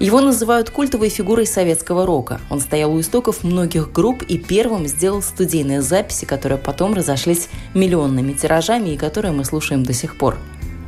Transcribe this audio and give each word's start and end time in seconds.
Его 0.00 0.20
называют 0.20 0.70
культовой 0.70 1.08
фигурой 1.08 1.44
советского 1.44 2.06
рока. 2.06 2.40
Он 2.50 2.60
стоял 2.60 2.94
у 2.94 3.00
истоков 3.00 3.42
многих 3.42 3.90
групп 3.90 4.22
и 4.22 4.38
первым 4.38 4.86
сделал 4.86 5.22
студийные 5.22 5.82
записи, 5.82 6.24
которые 6.24 6.58
потом 6.58 6.94
разошлись 6.94 7.48
миллионными 7.74 8.32
тиражами 8.32 8.90
и 8.90 8.96
которые 8.96 9.32
мы 9.32 9.44
слушаем 9.44 9.82
до 9.82 9.92
сих 9.92 10.16
пор. 10.16 10.38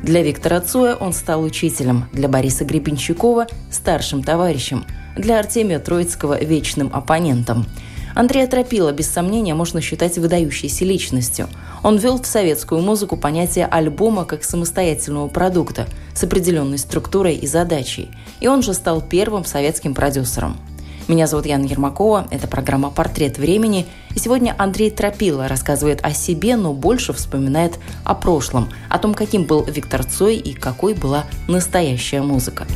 Для 0.05 0.23
Виктора 0.23 0.61
Цоя 0.61 0.95
он 0.95 1.13
стал 1.13 1.43
учителем, 1.43 2.05
для 2.13 2.29
Бориса 2.29 2.65
Гребенщикова– 2.65 3.49
старшим 3.73 4.23
товарищем, 4.23 4.85
для 5.17 5.41
Артемия 5.41 5.81
Троицкого– 5.81 6.41
вечным 6.43 6.89
оппонентом– 6.93 7.67
Андрея 8.15 8.47
Тропила, 8.47 8.93
без 8.93 9.09
сомнения, 9.09 9.55
можно 9.55 9.81
считать 9.81 10.19
выдающейся 10.19 10.85
личностью. 10.85 11.49
Он 11.83 11.97
ввел 11.97 12.21
в 12.21 12.27
советскую 12.27 12.83
музыку 12.83 13.17
понятие 13.17 13.67
альбома 13.67 14.25
как 14.25 14.45
самостоятельного 14.45 15.29
продукта 15.29 15.87
с 16.15 16.23
определенной 16.23 16.79
структурой 16.79 17.37
и 17.37 17.47
задачей. 17.47 18.11
И 18.41 18.49
он 18.49 18.63
же 18.63 18.75
стал 18.75 19.01
первым 19.01 19.45
советским 19.45 19.95
продюсером. 19.95 20.57
Меня 21.09 21.27
зовут 21.27 21.47
Яна 21.47 21.65
Ермакова, 21.65 22.29
это 22.31 22.47
программа 22.47 22.91
«Портрет 22.91 23.37
времени», 23.37 23.87
и 24.15 24.19
сегодня 24.21 24.55
Андрей 24.57 24.91
Тропила 24.91 25.49
рассказывает 25.49 25.99
о 26.05 26.13
себе, 26.13 26.55
но 26.55 26.73
больше 26.73 27.13
вспоминает 27.13 27.81
о 28.05 28.15
прошлом, 28.15 28.69
о 28.89 28.99
том, 28.99 29.15
каким 29.15 29.45
был 29.45 29.65
Виктор 29.65 30.05
Цой 30.05 30.37
и 30.37 30.53
какой 30.53 30.95
была 30.95 31.25
настоящая 31.49 32.23
музыка. 32.23 32.67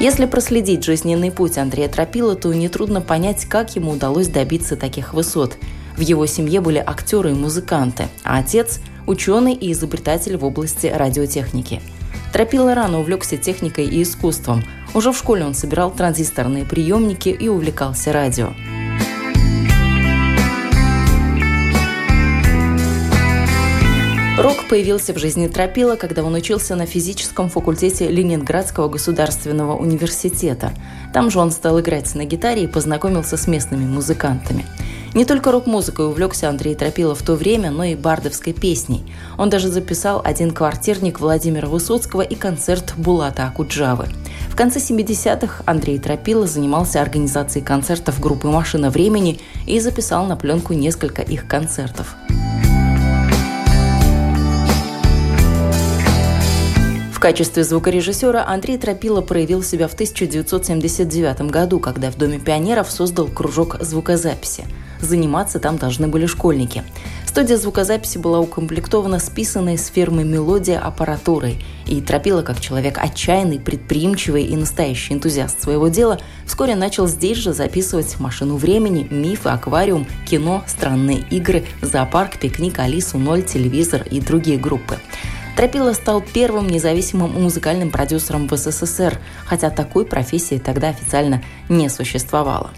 Если 0.00 0.24
проследить 0.24 0.82
жизненный 0.82 1.30
путь 1.30 1.58
Андрея 1.58 1.86
Тропила, 1.86 2.34
то 2.34 2.50
нетрудно 2.54 3.02
понять, 3.02 3.44
как 3.44 3.76
ему 3.76 3.90
удалось 3.90 4.28
добиться 4.28 4.74
таких 4.74 5.12
высот. 5.12 5.58
В 5.94 6.00
его 6.00 6.24
семье 6.24 6.62
были 6.62 6.78
актеры 6.78 7.32
и 7.32 7.34
музыканты, 7.34 8.08
а 8.24 8.38
отец– 8.38 8.80
ученый 9.06 9.52
и 9.52 9.72
изобретатель 9.72 10.38
в 10.38 10.44
области 10.46 10.86
радиотехники. 10.86 11.82
Тропила 12.32 12.74
рано 12.74 13.00
увлекся 13.00 13.36
техникой 13.36 13.88
и 13.88 14.02
искусством. 14.02 14.64
Уже 14.94 15.12
в 15.12 15.18
школе 15.18 15.44
он 15.44 15.52
собирал 15.52 15.90
транзисторные 15.90 16.64
приемники 16.64 17.28
и 17.28 17.48
увлекался 17.48 18.10
радио. 18.10 18.54
Рок 24.40 24.68
появился 24.70 25.12
в 25.12 25.18
жизни 25.18 25.48
Тропила, 25.48 25.96
когда 25.96 26.24
он 26.24 26.32
учился 26.32 26.74
на 26.74 26.86
физическом 26.86 27.50
факультете 27.50 28.08
Ленинградского 28.08 28.88
государственного 28.88 29.76
университета. 29.76 30.72
Там 31.12 31.30
же 31.30 31.38
он 31.38 31.50
стал 31.50 31.78
играть 31.78 32.14
на 32.14 32.24
гитаре 32.24 32.64
и 32.64 32.66
познакомился 32.66 33.36
с 33.36 33.46
местными 33.46 33.84
музыкантами. 33.84 34.64
Не 35.12 35.26
только 35.26 35.52
рок-музыкой 35.52 36.06
увлекся 36.06 36.48
Андрей 36.48 36.74
Тропила 36.74 37.14
в 37.14 37.20
то 37.20 37.34
время, 37.34 37.70
но 37.70 37.84
и 37.84 37.94
бардовской 37.94 38.54
песней. 38.54 39.04
Он 39.36 39.50
даже 39.50 39.68
записал 39.68 40.22
один 40.24 40.52
квартирник 40.52 41.20
Владимира 41.20 41.68
Высоцкого 41.68 42.22
и 42.22 42.34
концерт 42.34 42.94
Булата 42.96 43.44
Акуджавы. 43.44 44.06
В 44.48 44.56
конце 44.56 44.78
70-х 44.78 45.64
Андрей 45.66 45.98
Тропила 45.98 46.46
занимался 46.46 47.02
организацией 47.02 47.62
концертов 47.62 48.18
группы 48.20 48.48
«Машина 48.48 48.88
времени» 48.88 49.38
и 49.66 49.78
записал 49.80 50.24
на 50.24 50.36
пленку 50.36 50.72
несколько 50.72 51.20
их 51.20 51.46
концертов. 51.46 52.16
Качестве 57.20 57.64
звукорежиссера 57.64 58.46
Андрей 58.46 58.78
Тропила 58.78 59.20
проявил 59.20 59.62
себя 59.62 59.88
в 59.88 59.92
1979 59.92 61.50
году, 61.50 61.78
когда 61.78 62.10
в 62.10 62.16
Доме 62.16 62.38
пионеров 62.38 62.90
создал 62.90 63.26
кружок 63.26 63.76
звукозаписи. 63.78 64.64
Заниматься 65.02 65.60
там 65.60 65.76
должны 65.76 66.08
были 66.08 66.24
школьники. 66.24 66.82
Студия 67.26 67.58
звукозаписи 67.58 68.16
была 68.16 68.40
укомплектована 68.40 69.18
списанной 69.18 69.76
с 69.76 69.88
фермы 69.88 70.24
мелодия 70.24 70.80
аппаратурой, 70.80 71.62
и 71.86 72.00
Тропила, 72.00 72.40
как 72.40 72.58
человек 72.58 72.96
отчаянный, 72.96 73.60
предприимчивый 73.60 74.44
и 74.44 74.56
настоящий 74.56 75.12
энтузиаст 75.12 75.60
своего 75.60 75.88
дела, 75.88 76.18
вскоре 76.46 76.74
начал 76.74 77.06
здесь 77.06 77.36
же 77.36 77.52
записывать 77.52 78.18
«Машину 78.18 78.56
времени», 78.56 79.06
«Мифы», 79.10 79.50
«Аквариум», 79.50 80.06
«Кино», 80.26 80.64
«Странные 80.66 81.18
игры», 81.30 81.66
«Зоопарк», 81.82 82.38
«Пикник», 82.38 82.78
«Алису», 82.78 83.18
«Ноль», 83.18 83.42
«Телевизор» 83.42 84.04
и 84.10 84.22
другие 84.22 84.56
группы. 84.56 84.96
Тропила 85.56 85.92
стал 85.92 86.22
первым 86.22 86.68
независимым 86.68 87.32
музыкальным 87.32 87.90
продюсером 87.90 88.48
в 88.48 88.56
СССР, 88.56 89.18
хотя 89.46 89.70
такой 89.70 90.04
профессии 90.04 90.58
тогда 90.58 90.88
официально 90.88 91.42
не 91.68 91.88
существовало. 91.88 92.70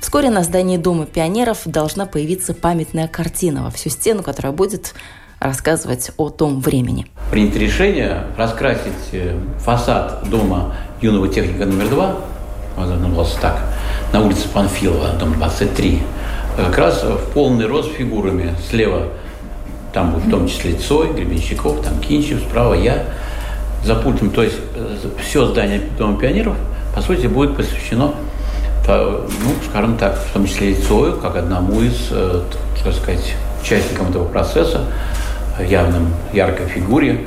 Вскоре 0.00 0.30
на 0.30 0.42
здании 0.42 0.76
Дома 0.76 1.06
пионеров 1.06 1.62
должна 1.64 2.06
появиться 2.06 2.54
памятная 2.54 3.08
картина 3.08 3.64
во 3.64 3.70
всю 3.70 3.90
стену, 3.90 4.22
которая 4.22 4.52
будет 4.52 4.94
рассказывать 5.40 6.10
о 6.16 6.30
том 6.30 6.60
времени. 6.60 7.06
Принято 7.30 7.58
решение 7.58 8.24
раскрасить 8.36 8.92
э, 9.12 9.38
фасад 9.58 10.28
дома 10.30 10.74
юного 11.00 11.28
техника 11.28 11.66
номер 11.66 11.88
два, 11.88 12.16
назывался 12.76 13.40
так, 13.40 13.60
на 14.12 14.24
улице 14.24 14.48
Панфилова, 14.48 15.12
дом 15.18 15.34
23, 15.34 16.02
как 16.56 16.78
раз 16.78 17.02
в 17.02 17.32
полный 17.32 17.66
рост 17.66 17.92
фигурами. 17.92 18.54
Слева 18.70 19.08
там 19.96 20.10
будет 20.10 20.24
в 20.24 20.30
том 20.30 20.46
числе 20.46 20.74
Цой, 20.74 21.10
Гребенщиков, 21.14 21.82
там 21.82 21.98
Кинчев, 22.00 22.40
справа 22.40 22.74
я 22.74 23.04
за 23.82 23.94
пультом. 23.94 24.28
То 24.28 24.42
есть 24.42 24.58
э, 24.74 24.94
все 25.22 25.46
здание 25.46 25.80
Дома 25.96 26.18
пионеров, 26.18 26.54
по 26.94 27.00
сути, 27.00 27.26
будет 27.28 27.56
посвящено, 27.56 28.12
ну, 28.86 29.24
скажем 29.70 29.96
так, 29.96 30.18
в 30.18 30.32
том 30.34 30.46
числе 30.46 30.72
и 30.72 30.74
Цою, 30.74 31.16
как 31.16 31.36
одному 31.36 31.80
из, 31.80 32.08
э, 32.10 32.42
так 32.84 32.92
сказать, 32.92 33.34
участникам 33.62 34.10
этого 34.10 34.26
процесса, 34.28 34.82
явным, 35.66 36.12
яркой 36.34 36.66
фигуре. 36.66 37.24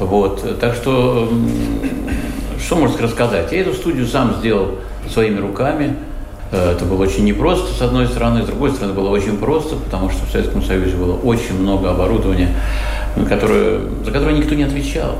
Вот. 0.00 0.58
Так 0.58 0.74
что, 0.74 1.32
что 2.58 2.76
можно 2.76 3.00
рассказать? 3.00 3.52
Я 3.52 3.60
эту 3.60 3.74
студию 3.74 4.08
сам 4.08 4.34
сделал 4.40 4.74
своими 5.08 5.38
руками– 5.38 5.94
это 6.50 6.84
было 6.84 7.02
очень 7.02 7.24
непросто, 7.24 7.72
с 7.72 7.82
одной 7.82 8.06
стороны, 8.06 8.42
с 8.42 8.46
другой 8.46 8.70
стороны, 8.70 8.94
было 8.94 9.10
очень 9.10 9.36
просто, 9.36 9.76
потому 9.76 10.10
что 10.10 10.24
в 10.26 10.30
Советском 10.30 10.62
Союзе 10.62 10.96
было 10.96 11.14
очень 11.14 11.60
много 11.60 11.90
оборудования, 11.90 12.48
которое, 13.28 13.80
за 14.04 14.10
которое 14.10 14.36
никто 14.36 14.54
не 14.54 14.62
отвечал. 14.62 15.16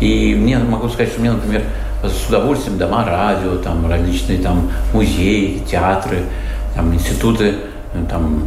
И 0.00 0.34
мне 0.34 0.58
могу 0.58 0.88
сказать, 0.88 1.10
что 1.10 1.20
мне, 1.20 1.32
например, 1.32 1.62
с 2.02 2.28
удовольствием 2.28 2.78
дома 2.78 3.04
радио, 3.04 3.56
там 3.56 3.88
различные 3.88 4.38
там 4.38 4.70
музеи, 4.92 5.62
театры, 5.68 6.24
там 6.74 6.94
институты, 6.94 7.54
там 8.08 8.44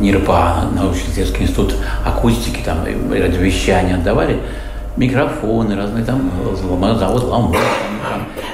НИРПА, 0.00 0.68
научно-исследовательский 0.74 1.44
институт 1.44 1.74
акустики, 2.04 2.60
там 2.64 2.84
радиовещания 2.84 3.96
отдавали 3.96 4.40
микрофоны 4.96 5.76
разные, 5.76 6.04
там 6.04 6.30
завод 6.98 7.24
Ламбо, 7.24 7.58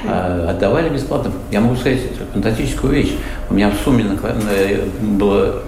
а, 0.06 0.50
отдавали 0.50 0.88
бесплатно. 0.88 1.32
Я 1.50 1.60
могу 1.60 1.76
сказать 1.76 2.00
фантастическую 2.32 2.92
вещь. 2.92 3.12
У 3.50 3.54
меня 3.54 3.70
в 3.70 3.74
сумме 3.82 4.04
было, 5.00 5.62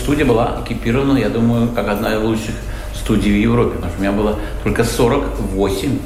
студия 0.00 0.24
была 0.24 0.62
экипирована, 0.64 1.18
я 1.18 1.28
думаю, 1.28 1.68
как 1.68 1.88
одна 1.88 2.14
из 2.14 2.22
лучших 2.22 2.54
студий 2.94 3.32
в 3.32 3.36
Европе, 3.40 3.76
потому 3.76 3.92
что 3.92 3.98
у 3.98 4.02
меня 4.02 4.12
было 4.12 4.36
только 4.62 4.84
48 4.84 5.98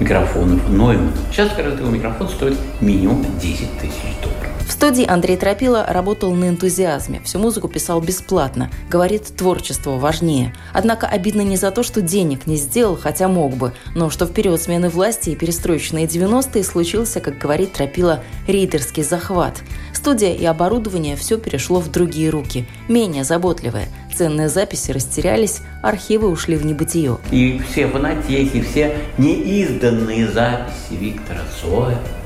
микрофонов 0.00 0.68
Нойман. 0.68 1.12
Сейчас 1.30 1.50
каждый 1.56 1.86
микрофон 1.86 2.28
стоит 2.28 2.58
минимум 2.80 3.24
10 3.40 3.78
тысяч 3.80 4.16
долларов 4.22 4.51
студии 4.70 5.04
Андрей 5.08 5.36
Тропила 5.36 5.84
работал 5.88 6.32
на 6.34 6.48
энтузиазме. 6.48 7.20
Всю 7.24 7.38
музыку 7.38 7.68
писал 7.68 8.00
бесплатно. 8.00 8.70
Говорит, 8.88 9.24
творчество 9.36 9.92
важнее. 9.98 10.54
Однако 10.72 11.06
обидно 11.06 11.40
не 11.40 11.56
за 11.56 11.70
то, 11.70 11.82
что 11.82 12.00
денег 12.00 12.46
не 12.46 12.56
сделал, 12.56 12.96
хотя 12.96 13.28
мог 13.28 13.56
бы, 13.56 13.72
но 13.94 14.10
что 14.10 14.26
в 14.26 14.32
период 14.32 14.60
смены 14.60 14.88
власти 14.88 15.30
и 15.30 15.36
перестроечные 15.36 16.06
90-е 16.06 16.62
случился, 16.62 17.20
как 17.20 17.38
говорит 17.38 17.72
Тропила, 17.72 18.22
рейдерский 18.46 19.02
захват. 19.02 19.62
Студия 19.92 20.34
и 20.34 20.44
оборудование 20.44 21.16
все 21.16 21.38
перешло 21.38 21.80
в 21.80 21.90
другие 21.90 22.30
руки, 22.30 22.66
менее 22.88 23.24
заботливые. 23.24 23.88
Ценные 24.14 24.48
записи 24.48 24.90
растерялись, 24.90 25.60
архивы 25.82 26.28
ушли 26.28 26.56
в 26.56 26.64
небытие. 26.66 27.18
И 27.30 27.60
все 27.70 27.88
фонотеки, 27.88 28.60
все 28.62 28.98
неизданные 29.18 30.28
записи 30.28 30.92
Виктора 30.92 31.40
Цоя– 31.60 31.98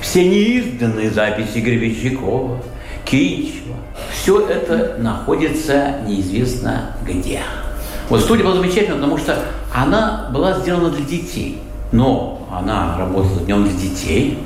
все 0.00 0.28
неизданные 0.28 1.10
записи 1.10 1.58
Гребенщикова, 1.58 2.60
Кинчева, 3.04 3.76
все 4.12 4.46
это 4.48 4.96
находится 4.98 5.96
неизвестно 6.06 6.96
где. 7.06 7.40
Вот 8.08 8.20
студия 8.20 8.44
была 8.44 8.56
замечательная, 8.56 8.96
потому 8.96 9.18
что 9.18 9.38
она 9.74 10.28
была 10.32 10.58
сделана 10.60 10.90
для 10.90 11.04
детей. 11.04 11.58
Но 11.92 12.46
она 12.52 12.96
работала 12.98 13.40
днем 13.40 13.64
для 13.64 13.72
детей, 13.78 14.38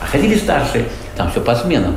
а 0.00 0.06
ходили 0.06 0.36
старшие, 0.36 0.84
там 1.16 1.30
все 1.30 1.40
по 1.40 1.54
сменам. 1.54 1.94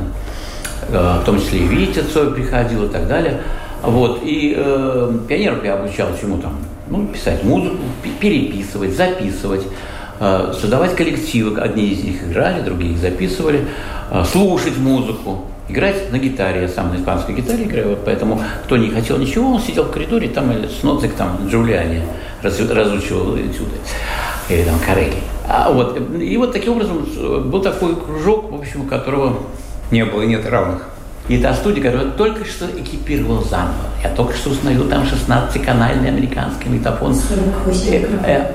Э, 0.88 1.20
в 1.20 1.24
том 1.24 1.40
числе 1.40 1.60
и 1.60 1.66
Витя 1.66 2.02
Цой 2.02 2.32
приходил 2.32 2.84
и 2.84 2.88
так 2.88 3.08
далее. 3.08 3.40
Вот. 3.82 4.20
И 4.22 4.54
э, 4.56 5.18
пионеров 5.28 5.64
я 5.64 5.74
обучал 5.74 6.08
чему 6.20 6.38
там? 6.38 6.56
Ну, 6.88 7.06
писать 7.06 7.42
музыку, 7.44 7.78
переписывать, 8.20 8.94
записывать, 8.94 9.62
создавать 10.52 10.94
коллективы. 10.94 11.60
Одни 11.60 11.88
из 11.88 12.04
них 12.04 12.24
играли, 12.24 12.62
другие 12.62 12.92
их 12.92 12.98
записывали, 12.98 13.66
э, 14.10 14.24
слушать 14.24 14.76
музыку, 14.78 15.44
играть 15.68 16.12
на 16.12 16.18
гитаре. 16.18 16.62
Я 16.62 16.68
сам 16.68 16.92
на 16.92 16.98
испанской 16.98 17.34
гитаре 17.34 17.64
играю, 17.64 17.90
вот 17.90 18.04
поэтому 18.04 18.40
кто 18.64 18.76
не 18.76 18.90
хотел 18.90 19.18
ничего, 19.18 19.54
он 19.54 19.60
сидел 19.60 19.84
в 19.84 19.90
коридоре, 19.90 20.28
там 20.28 20.52
с 20.52 20.82
нотик 20.82 21.14
там 21.14 21.38
Джулиани 21.48 22.02
разучивал 22.42 23.36
этюды. 23.36 23.76
Или 24.48 24.64
там 24.64 24.78
Карелли. 24.84 25.16
А 25.48 25.70
вот, 25.70 25.98
и 26.18 26.36
вот 26.36 26.52
таким 26.52 26.72
образом 26.72 27.04
был 27.50 27.62
такой 27.62 27.96
кружок, 27.96 28.50
в 28.50 28.54
общем, 28.54 28.86
которого 28.86 29.38
не 29.90 30.04
было 30.04 30.22
и 30.22 30.26
нет 30.26 30.48
равных. 30.48 30.88
И 31.28 31.38
та 31.38 31.54
студия, 31.54 31.82
которая 31.82 32.10
только 32.10 32.44
что 32.44 32.66
экипировала 32.66 33.44
заново. 33.44 33.74
Я 34.02 34.10
только 34.10 34.34
что 34.34 34.50
установил 34.50 34.88
там 34.88 35.04
16-канальный 35.04 36.08
американский 36.08 36.68
метафон. 36.68 37.14
Э, 37.86 38.06
э, 38.26 38.52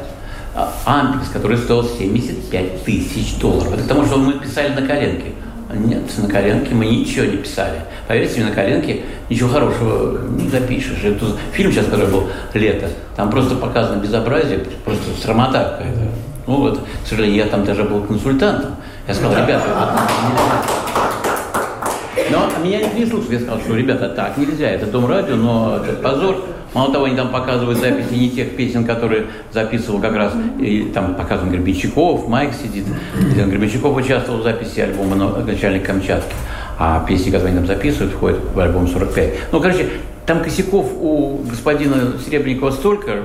Ампекс, 0.87 1.29
который 1.29 1.57
стоил 1.57 1.83
75 1.83 2.83
тысяч 2.85 3.35
долларов. 3.39 3.73
Это 3.73 3.83
потому, 3.83 4.05
что 4.05 4.17
мы 4.17 4.39
писали 4.39 4.69
на 4.69 4.87
коленке. 4.87 5.33
Нет, 5.73 6.03
на 6.17 6.29
коленке 6.29 6.73
мы 6.73 6.85
ничего 6.85 7.25
не 7.25 7.37
писали. 7.37 7.81
Поверьте 8.07 8.39
мне, 8.39 8.49
на 8.49 8.55
коленке 8.55 9.01
ничего 9.29 9.49
хорошего 9.49 10.17
не 10.29 10.47
запишешь. 10.47 11.03
Это 11.03 11.25
фильм 11.51 11.73
сейчас, 11.73 11.87
который 11.87 12.07
был 12.07 12.29
«Лето», 12.53 12.87
там 13.17 13.29
просто 13.29 13.55
показано 13.55 14.01
безобразие, 14.01 14.59
просто 14.85 15.11
срамота 15.21 15.77
какая-то. 15.77 15.99
Ну 16.47 16.55
вот, 16.55 16.79
к 17.03 17.07
сожалению, 17.07 17.43
я 17.43 17.47
там 17.47 17.65
даже 17.65 17.83
был 17.83 18.01
консультантом. 18.03 18.77
Я 19.09 19.13
сказал, 19.13 19.43
ребята, 19.43 19.65
но 22.31 22.49
меня 22.63 22.79
не 22.93 23.05
слушал. 23.05 23.29
Я 23.29 23.39
сказал, 23.39 23.59
что, 23.59 23.75
ребята, 23.75 24.07
так 24.07 24.37
нельзя, 24.37 24.69
это 24.69 24.85
Дом 24.85 25.05
радио, 25.05 25.35
но 25.35 25.81
это 25.83 26.01
позор. 26.01 26.45
Мало 26.77 26.93
того, 26.93 27.05
они 27.05 27.15
там 27.15 27.29
показывают 27.29 27.79
записи 27.79 28.13
не 28.13 28.29
тех 28.29 28.55
песен, 28.55 28.85
которые 28.85 29.25
записывал 29.51 29.99
как 29.99 30.15
раз, 30.15 30.33
и 30.59 30.91
там 30.93 31.15
показывают 31.15 31.55
Гребенщиков, 31.55 32.27
Майк 32.27 32.51
сидит. 32.53 32.85
Гребенщиков 33.15 33.95
участвовал 33.95 34.41
в 34.41 34.43
записи 34.43 34.81
альбома 34.81 35.15
«Начальник 35.15 35.87
Камчатки», 35.87 36.35
а 36.77 37.03
песни, 37.03 37.31
которые 37.31 37.49
они 37.49 37.57
там 37.57 37.65
записывают, 37.65 38.13
входят 38.13 38.37
в 38.53 38.59
альбом 38.59 38.87
45. 38.87 39.33
Ну, 39.51 39.59
короче, 39.59 39.89
там 40.27 40.43
косяков 40.43 40.85
у 41.01 41.39
господина 41.49 42.13
Серебренникова 42.23 42.69
столько, 42.69 43.23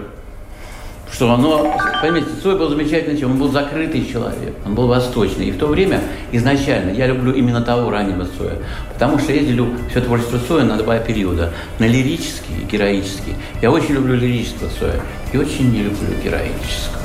что 1.13 1.31
оно, 1.31 1.77
поймите, 2.01 2.29
Цой 2.43 2.57
был 2.57 2.69
замечательный 2.69 3.19
человек, 3.19 3.31
он 3.31 3.39
был 3.39 3.53
закрытый 3.53 4.07
человек, 4.11 4.55
он 4.65 4.75
был 4.75 4.87
восточный. 4.87 5.47
И 5.47 5.51
в 5.51 5.59
то 5.59 5.67
время 5.67 6.01
изначально 6.33 6.91
я 6.91 7.07
люблю 7.07 7.33
именно 7.33 7.61
того 7.61 7.91
раннего 7.91 8.27
Цоя, 8.39 8.57
потому 8.95 9.19
что 9.19 9.33
я 9.33 9.41
делю 9.41 9.69
все 9.91 10.01
творчество 10.01 10.39
Цоя 10.49 10.65
на 10.65 10.77
два 10.77 10.99
периода, 10.99 11.53
на 11.79 11.85
лирический 11.85 12.63
и 12.63 12.65
героический. 12.65 13.35
Я 13.61 13.71
очень 13.71 13.95
люблю 13.95 14.17
лирического 14.17 14.71
Цоя 14.79 15.01
и 15.33 15.37
очень 15.37 15.71
не 15.71 15.83
люблю 15.83 16.09
героического. 16.25 17.02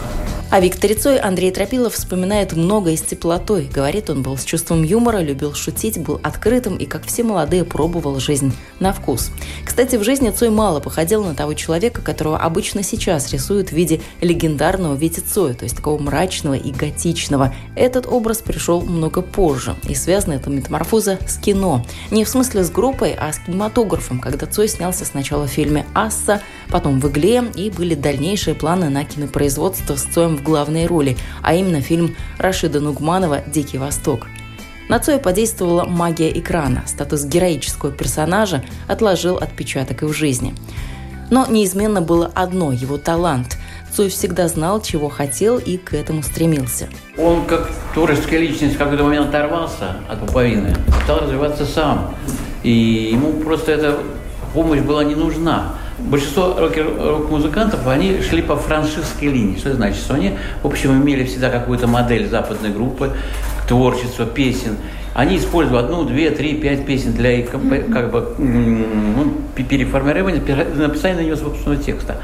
О 0.50 0.62
Викторе 0.62 0.96
Цой 0.96 1.18
Андрей 1.18 1.52
Тропилов 1.52 1.94
вспоминает 1.94 2.54
много 2.54 2.92
и 2.92 2.96
с 2.96 3.02
теплотой. 3.02 3.70
Говорит, 3.72 4.10
он 4.10 4.24
был 4.24 4.38
с 4.38 4.46
чувством 4.46 4.82
юмора, 4.82 5.18
любил 5.18 5.54
шутить, 5.54 6.00
был 6.00 6.22
открытым 6.24 6.78
и, 6.78 6.86
как 6.86 7.06
все 7.06 7.24
молодые, 7.24 7.66
пробовал 7.66 8.22
жизнь 8.22 8.54
на 8.80 8.94
вкус. 8.94 9.32
Кстати, 9.66 9.98
в 9.98 10.06
жизни 10.06 10.30
Цой 10.30 10.50
мало 10.50 10.80
походил 10.80 11.26
на 11.26 11.36
того 11.36 11.54
человека, 11.54 12.02
которого 12.02 12.40
обычно 12.40 12.82
сейчас 12.82 13.34
рисуют 13.34 13.70
в 13.70 13.72
виде 13.74 14.00
легендарного 14.22 14.96
Вити 14.96 15.20
Цоя, 15.20 15.54
то 15.54 15.66
есть 15.66 15.76
такого 15.76 16.02
мрачного 16.02 16.54
и 16.54 16.72
готичного. 16.72 17.54
Этот 17.76 18.08
образ 18.08 18.38
пришел 18.38 18.80
много 18.80 19.22
позже, 19.22 19.76
и 19.84 19.96
связана 19.96 20.36
эта 20.36 20.50
метаморфоза 20.50 21.20
с 21.28 21.38
кино. 21.40 21.86
Не 22.10 22.24
в 22.24 22.30
смысле 22.30 22.64
с 22.64 22.72
группой, 22.72 23.14
а 23.20 23.34
с 23.34 23.40
кинематографом, 23.40 24.20
когда 24.20 24.46
Цой 24.46 24.70
снялся 24.70 25.04
сначала 25.04 25.46
в 25.46 25.52
фильме 25.52 25.86
«Асса», 25.94 26.42
потом 26.70 27.02
в 27.02 27.10
«Игле», 27.10 27.44
и 27.56 27.70
были 27.70 27.96
дальнейшие 27.96 28.56
планы 28.56 28.90
на 28.90 29.04
кинопроизводство 29.04 29.98
с 29.98 30.04
Цоем 30.04 30.37
в 30.38 30.44
главной 30.44 30.86
роли, 30.86 31.18
а 31.44 31.54
именно 31.54 31.81
фильм 31.81 32.16
Рашида 32.38 32.80
Нугманова 32.80 33.42
«Дикий 33.45 33.78
Восток». 33.78 34.28
На 34.89 35.00
Цоя 35.00 35.19
подействовала 35.19 35.84
магия 35.84 36.31
экрана. 36.31 36.84
Статус 36.86 37.25
героического 37.25 37.92
персонажа 37.92 38.63
отложил 38.88 39.36
отпечаток 39.36 40.04
и 40.04 40.06
в 40.06 40.13
жизни. 40.13 40.56
Но 41.30 41.45
неизменно 41.45 42.01
было 42.01 42.31
одно– 42.34 42.72
его 42.74 42.98
талант. 42.98 43.57
Цой 43.94 44.10
всегда 44.10 44.48
знал, 44.48 44.81
чего 44.81 45.10
хотел 45.10 45.57
и 45.57 45.78
к 45.78 45.94
этому 45.94 46.24
стремился. 46.24 46.88
Он 47.18 47.45
как 47.45 47.69
творческая 47.94 48.40
личность 48.40 48.75
в 48.75 48.78
какой-то 48.78 49.04
момент 49.04 49.28
оторвался 49.28 49.98
от 50.07 50.19
пуповины, 50.19 50.75
стал 51.04 51.19
развиваться 51.19 51.66
сам. 51.66 52.16
И 52.63 53.10
ему 53.12 53.33
просто 53.42 53.74
эта 53.74 53.98
помощь 54.54 54.81
была 54.81 55.04
не 55.04 55.16
нужна. 55.16 55.74
Большинство 56.00 56.56
рок-музыкантов, 56.58 57.88
они 57.88 58.22
шли 58.22 58.42
по 58.44 58.56
франшистской 58.56 59.30
линии. 59.30 59.58
Что 59.58 59.70
это 59.70 59.78
значит? 59.78 60.00
Что 60.00 60.14
они, 60.14 60.34
в 60.62 60.68
общем, 60.68 61.02
имели 61.02 61.24
всегда 61.24 61.50
какую-то 61.50 61.88
модель 61.88 62.30
западной 62.30 62.70
группы, 62.70 63.12
творчества, 63.68 64.26
песен. 64.26 64.78
Они 65.16 65.38
используют 65.38 65.86
одну, 65.86 66.04
две, 66.04 66.30
три, 66.30 66.54
пять 66.54 66.86
песен 66.86 67.14
для 67.14 67.40
их 67.40 67.50
как 67.50 68.12
бы, 68.12 68.36
ну, 68.38 69.34
переформирования, 69.56 70.40
написания 70.76 71.16
на 71.16 71.22
нее 71.22 71.36
собственного 71.36 71.82
текста. 71.82 72.18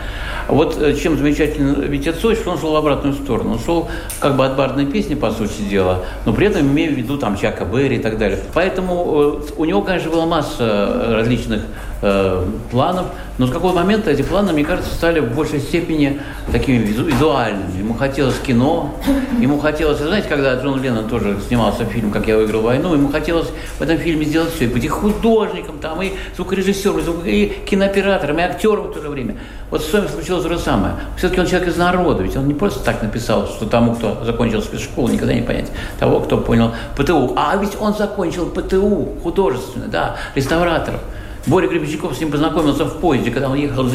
Вот 0.48 0.80
э, 0.80 0.94
чем 0.96 1.18
замечательно 1.18 1.82
Витя 1.82 2.12
Цой, 2.12 2.36
что 2.36 2.52
он 2.52 2.60
шел 2.60 2.72
в 2.72 2.76
обратную 2.76 3.16
сторону. 3.16 3.54
Он 3.54 3.60
шел 3.60 3.90
как 4.20 4.38
бы 4.38 4.46
от 4.46 4.56
барной 4.56 4.86
песни, 4.86 5.16
по 5.16 5.32
сути 5.32 5.64
дела, 5.64 6.06
но 6.28 6.34
при 6.34 6.46
этом 6.46 6.62
имея 6.62 6.92
в 6.92 6.94
виду 6.94 7.18
там 7.18 7.36
Чака 7.36 7.66
Берри 7.66 7.96
и 7.96 8.00
так 8.00 8.20
далее. 8.20 8.40
Поэтому 8.54 9.40
э, 9.40 9.54
у 9.58 9.66
него, 9.66 9.82
конечно, 9.82 10.12
была 10.12 10.28
масса 10.28 10.60
э, 10.60 11.16
различных 11.16 11.64
э, 12.04 12.46
планов, 12.70 13.08
но 13.38 13.48
с 13.48 13.52
какого 13.52 13.74
момента 13.74 14.12
эти 14.12 14.22
планы, 14.22 14.54
мне 14.54 14.64
кажется, 14.64 14.94
стали 14.94 15.20
в 15.20 15.34
большей 15.34 15.60
степени 15.60 16.20
такими 16.52 16.78
визуальными. 16.78 17.80
Ему 17.80 17.94
хотелось 17.96 18.38
кино, 18.40 18.94
ему 19.40 19.58
хотелось, 19.60 20.00
знаете, 20.00 20.28
когда 20.28 20.56
Джон 20.56 20.82
Леннон 20.82 21.08
тоже 21.08 21.40
снимался 21.48 21.86
в 21.86 21.88
фильм 21.88 22.12
«Как 22.12 22.28
я 22.28 22.38
выиграл 22.38 22.62
войну», 22.62 22.94
ему 22.94 23.10
хотелось 23.10 23.48
в 23.80 23.82
этом 23.82 23.98
фильме 23.98 24.26
сделать 24.26 24.54
все, 24.54 24.66
и 24.66 24.68
быть 24.68 24.84
и 24.84 24.88
художником, 24.90 25.80
там, 25.80 26.02
и 26.02 26.12
звукорежиссером, 26.36 27.22
и 27.26 27.54
кинооператором, 27.66 28.38
и 28.38 28.42
актером 28.42 28.88
в 28.90 28.94
то 28.94 29.02
же 29.02 29.10
время. 29.10 29.38
Вот 29.72 29.82
с 29.82 29.92
вами 29.92 30.08
случилось 30.08 30.44
то 30.44 30.50
же 30.50 30.60
самое. 30.60 30.96
Все-таки 31.18 31.40
он 31.40 31.48
человек 31.48 31.70
из 31.70 31.78
народа, 31.78 32.22
ведь 32.22 32.36
он 32.36 32.48
не 32.48 32.54
просто 32.54 32.84
так 32.84 33.02
написал, 33.02 33.48
что 33.48 33.66
тому, 33.66 33.96
кто 33.96 34.24
закончил 34.26 34.62
спецшколу, 34.62 35.08
никогда 35.08 35.34
не 35.34 35.42
понять 35.42 35.72
того, 36.00 36.20
кто 36.20 36.38
понял 36.38 36.72
ПТУ. 36.98 37.34
А 37.38 37.56
ведь 37.56 37.78
он 37.80 37.96
закончил 37.96 38.46
ПТУ, 38.48 39.14
художественно, 39.24 39.88
да, 39.88 40.18
реставратором. 40.36 41.00
Боря 41.46 41.68
Гребенщиков 41.68 42.16
с 42.16 42.20
ним 42.22 42.32
познакомился 42.32 42.86
в 42.86 43.00
поезде, 43.00 43.30
когда 43.30 43.50
он 43.50 43.56
ехал 43.56 43.86
из, 43.88 43.94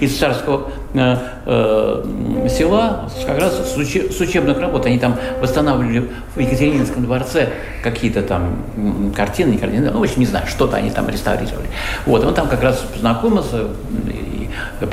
из 0.00 0.16
царского 0.16 0.70
э, 0.94 1.16
э, 1.44 2.48
села, 2.48 3.10
как 3.26 3.38
раз 3.38 3.74
с, 3.74 3.76
учеб, 3.76 4.12
с 4.12 4.20
учебных 4.20 4.60
работ. 4.60 4.86
Они 4.86 4.98
там 4.98 5.16
восстанавливали 5.40 6.10
в 6.36 6.38
Екатерининском 6.38 7.04
дворце 7.04 7.48
какие-то 7.82 8.22
там 8.22 9.12
картины, 9.14 9.50
не 9.50 9.58
картины, 9.58 9.90
ну, 9.90 9.98
в 9.98 10.02
общем, 10.02 10.20
не 10.20 10.26
знаю, 10.26 10.46
что-то 10.46 10.76
они 10.76 10.90
там 10.90 11.08
реставрировали. 11.08 11.66
Вот, 12.06 12.24
он 12.24 12.32
там 12.32 12.48
как 12.48 12.62
раз 12.62 12.76
познакомился, 12.92 13.68
и, 14.06 14.48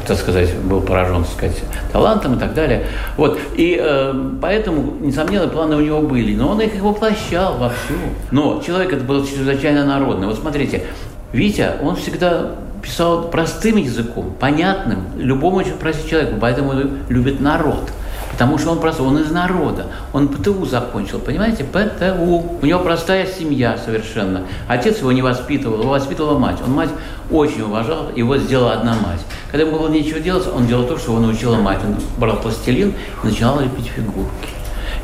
так 0.08 0.18
сказать, 0.18 0.56
был 0.58 0.82
поражен, 0.82 1.24
так 1.24 1.34
сказать, 1.34 1.64
талантом 1.92 2.36
и 2.36 2.40
так 2.40 2.56
далее. 2.56 2.88
Вот, 3.16 3.40
и 3.56 3.80
э, 3.80 4.14
поэтому, 4.42 4.96
несомненно, 5.02 5.48
планы 5.48 5.76
у 5.76 5.82
него 5.82 6.02
были, 6.02 6.36
но 6.36 6.50
он 6.50 6.62
их 6.62 6.74
воплощал 6.82 7.58
вовсю. 7.58 7.94
Но 8.32 8.60
человек 8.66 8.94
это 8.94 9.04
был 9.04 9.24
чрезвычайно 9.24 9.86
народный. 9.86 10.26
Вот 10.26 10.40
смотрите, 10.40 10.84
Витя, 11.34 11.72
он 11.82 11.96
всегда 11.96 12.52
писал 12.82 13.30
простым 13.30 13.78
языком, 13.78 14.34
понятным, 14.40 15.06
любому 15.16 15.64
простому 15.80 16.10
человеку, 16.10 16.36
поэтому 16.40 16.74
любит 17.10 17.40
народ. 17.40 17.92
Потому 18.32 18.58
что 18.58 18.72
он 18.72 18.80
просто, 18.80 19.04
он 19.04 19.20
из 19.20 19.30
народа. 19.30 19.88
Он 20.14 20.30
ПТУ 20.30 20.66
закончил, 20.66 21.20
понимаете? 21.20 21.64
ПТУ. 21.64 22.58
У 22.62 22.66
него 22.66 22.80
простая 22.80 23.28
семья 23.28 23.78
совершенно. 23.78 24.44
Отец 24.68 25.00
его 25.00 25.12
не 25.12 25.22
воспитывал, 25.22 25.82
его 25.82 25.92
воспитывала 25.92 26.40
мать. 26.40 26.58
Он 26.66 26.72
мать 26.72 26.90
очень 27.30 27.62
уважал, 27.62 28.08
его 28.16 28.38
сделала 28.38 28.74
одна 28.74 28.94
мать. 28.94 29.20
Когда 29.52 29.68
ему 29.68 29.78
было 29.78 29.90
нечего 29.90 30.20
делать, 30.20 30.48
он 30.48 30.66
делал 30.66 30.86
то, 30.86 30.98
что 30.98 31.12
его 31.12 31.22
научила 31.22 31.58
мать. 31.58 31.80
Он 31.86 31.98
брал 32.18 32.38
пластилин 32.38 32.94
и 33.24 33.28
начинал 33.28 33.60
лепить 33.60 33.88
фигурки. 33.88 34.50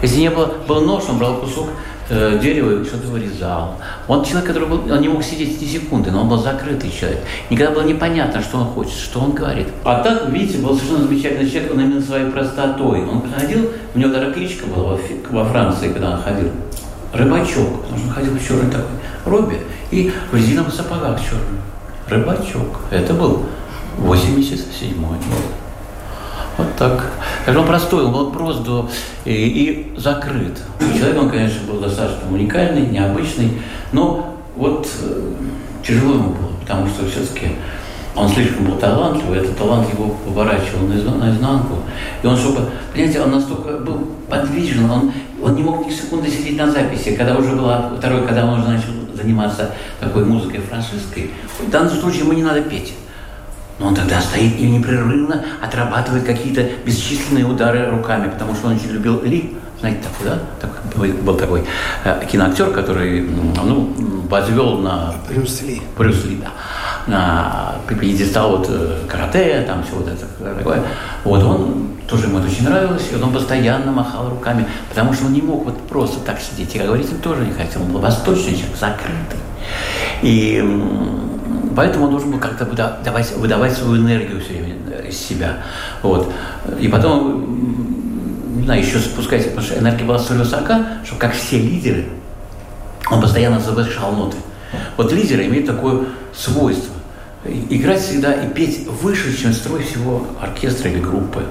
Если 0.01 0.21
не 0.21 0.29
было, 0.29 0.53
был 0.67 0.81
нож, 0.81 1.03
он 1.09 1.17
брал 1.17 1.35
кусок 1.35 1.69
э, 2.09 2.39
дерево 2.41 2.81
и 2.81 2.85
что-то 2.85 3.07
вырезал. 3.07 3.75
Он 4.07 4.23
человек, 4.23 4.47
который 4.47 4.67
был, 4.67 4.91
он 4.91 5.01
не 5.01 5.07
мог 5.07 5.23
сидеть 5.23 5.61
ни 5.61 5.65
секунды, 5.65 6.11
но 6.11 6.21
он 6.21 6.29
был 6.29 6.37
закрытый 6.37 6.91
человек. 6.91 7.19
Никогда 7.49 7.73
было 7.73 7.83
непонятно, 7.83 8.41
что 8.41 8.57
он 8.57 8.65
хочет, 8.67 8.93
что 8.93 9.19
он 9.19 9.31
говорит. 9.31 9.67
А 9.83 10.01
так, 10.01 10.29
видите, 10.29 10.59
был 10.59 10.75
совершенно 10.75 11.07
замечательный 11.07 11.49
человек, 11.49 11.73
он 11.73 11.79
именно 11.81 12.01
своей 12.01 12.29
простотой. 12.31 13.05
Он 13.05 13.21
приходил, 13.21 13.71
у 13.93 13.99
него 13.99 14.11
даже 14.11 14.33
кличка 14.33 14.65
была 14.67 14.95
во, 14.95 14.99
во 15.29 15.45
Франции, 15.45 15.91
когда 15.91 16.11
он 16.11 16.21
ходил. 16.21 16.49
Рыбачок, 17.13 17.81
потому 17.81 17.97
что 17.97 18.07
он 18.07 18.13
ходил 18.13 18.33
в 18.33 18.47
черной 18.47 18.69
такой 18.69 18.97
робе 19.25 19.59
и 19.91 20.11
в 20.31 20.35
резиновых 20.35 20.73
сапогах 20.73 21.19
черных. 21.19 21.61
Рыбачок. 22.07 22.81
Это 22.91 23.13
был 23.13 23.45
87 23.97 25.01
год. 25.01 25.17
Вот 26.57 26.75
так. 26.75 27.11
Так 27.45 27.55
он 27.55 27.65
простой, 27.65 28.05
он 28.05 28.11
был 28.11 28.31
прост 28.31 28.63
до, 28.63 28.89
и, 29.25 29.31
и 29.31 29.99
закрыт. 29.99 30.59
Человек, 30.97 31.21
он, 31.21 31.29
конечно, 31.29 31.71
был 31.71 31.79
достаточно 31.79 32.31
уникальный, 32.31 32.87
необычный, 32.87 33.61
но 33.91 34.35
вот 34.55 34.87
э, 35.03 35.33
тяжело 35.85 36.15
ему 36.15 36.29
было, 36.29 36.49
потому 36.61 36.87
что 36.87 37.05
все-таки 37.05 37.51
он 38.15 38.27
слишком 38.29 38.65
был 38.65 38.77
талантливый, 38.77 39.39
этот 39.39 39.55
талант 39.55 39.93
его 39.93 40.09
поворачивал 40.25 40.87
наизнанку. 40.87 41.75
И 42.23 42.25
он, 42.27 42.35
чтобы, 42.35 42.61
понимаете, 42.91 43.21
он 43.21 43.31
настолько 43.31 43.77
был 43.77 44.07
подвижен, 44.27 44.89
он, 44.89 45.11
он 45.43 45.55
не 45.55 45.61
мог 45.61 45.85
ни 45.85 45.91
секунды 45.91 46.31
сидеть 46.31 46.57
на 46.57 46.71
записи. 46.71 47.15
Когда 47.15 47.35
уже 47.35 47.55
была 47.55 47.91
второй, 47.95 48.25
когда 48.25 48.45
он 48.45 48.59
уже 48.59 48.69
начал 48.69 48.89
заниматься 49.13 49.69
такой 49.99 50.25
музыкой 50.25 50.61
французской, 50.61 51.29
в 51.59 51.69
данном 51.69 51.93
случае 51.93 52.21
ему 52.21 52.33
не 52.33 52.43
надо 52.43 52.61
петь. 52.63 52.93
Но 53.79 53.87
он 53.87 53.95
тогда 53.95 54.19
стоит 54.19 54.59
и 54.59 54.67
непрерывно 54.67 55.45
отрабатывает 55.61 56.25
какие-то 56.25 56.63
бесчисленные 56.85 57.45
удары 57.45 57.89
руками, 57.89 58.29
потому 58.29 58.55
что 58.55 58.67
он 58.67 58.75
очень 58.75 58.91
любил 58.91 59.21
Ли. 59.23 59.55
Знаете, 59.79 59.99
такой, 60.01 60.25
да? 60.25 60.39
Такой, 60.59 61.11
был 61.11 61.35
такой 61.35 61.63
э, 62.03 62.25
киноактер, 62.31 62.71
который 62.71 63.21
ну, 63.21 63.93
возвел 64.27 64.79
на... 64.79 65.13
Брюс 65.29 65.61
Ли. 65.61 65.83
Брюс 65.95 66.25
Ли, 66.25 66.37
да. 66.37 66.51
На 67.05 67.75
пьедестал 67.87 68.57
вот 68.57 68.67
э, 68.69 69.05
карате, 69.07 69.63
там 69.67 69.83
все 69.83 69.95
вот 69.95 70.07
это 70.07 70.25
такое. 70.55 70.81
Вот 71.23 71.43
он, 71.43 71.89
тоже 72.09 72.25
ему 72.25 72.39
это 72.39 72.47
очень 72.47 72.67
нравилось, 72.67 73.03
и 73.11 73.21
он 73.21 73.31
постоянно 73.31 73.91
махал 73.91 74.31
руками, 74.31 74.65
потому 74.89 75.13
что 75.13 75.25
он 75.25 75.33
не 75.33 75.41
мог 75.43 75.65
вот 75.65 75.79
просто 75.87 76.19
так 76.21 76.39
сидеть. 76.39 76.75
И 76.75 76.79
говорить 76.79 77.11
он 77.11 77.19
тоже 77.19 77.45
не 77.45 77.53
хотел, 77.53 77.83
он 77.83 77.91
был 77.91 77.99
восточный 77.99 78.55
человек, 78.55 78.77
закрытый. 78.79 79.39
И 80.23 80.63
поэтому 81.77 82.05
он 82.05 82.11
должен 82.11 82.31
был 82.31 82.39
как-то 82.39 82.65
выдавать, 82.65 83.31
выдавать 83.37 83.77
свою 83.77 84.01
энергию 84.01 84.41
все 84.41 84.53
время 84.53 84.75
э, 84.91 85.09
из 85.09 85.17
себя. 85.19 85.57
Вот. 86.01 86.33
И 86.79 86.87
потом, 86.87 88.57
не 88.57 88.63
знаю, 88.63 88.81
еще 88.81 88.97
спускать, 88.97 89.43
потому 89.49 89.61
что 89.61 89.77
энергия 89.77 90.03
была 90.03 90.17
столь 90.17 90.39
высока, 90.39 90.87
что 91.05 91.15
как 91.17 91.33
все 91.35 91.59
лидеры, 91.59 92.05
он 93.11 93.21
постоянно 93.21 93.59
завышал 93.59 94.11
ноты. 94.11 94.37
Вот 94.97 95.13
лидеры 95.13 95.45
имеют 95.45 95.67
такое 95.67 96.05
свойство 96.35 96.95
играть 97.69 98.01
всегда 98.01 98.33
и 98.33 98.49
петь 98.49 98.87
выше, 98.87 99.39
чем 99.39 99.53
строй 99.53 99.83
всего 99.83 100.25
оркестра 100.41 100.89
или 100.89 100.99
группы. 100.99 101.43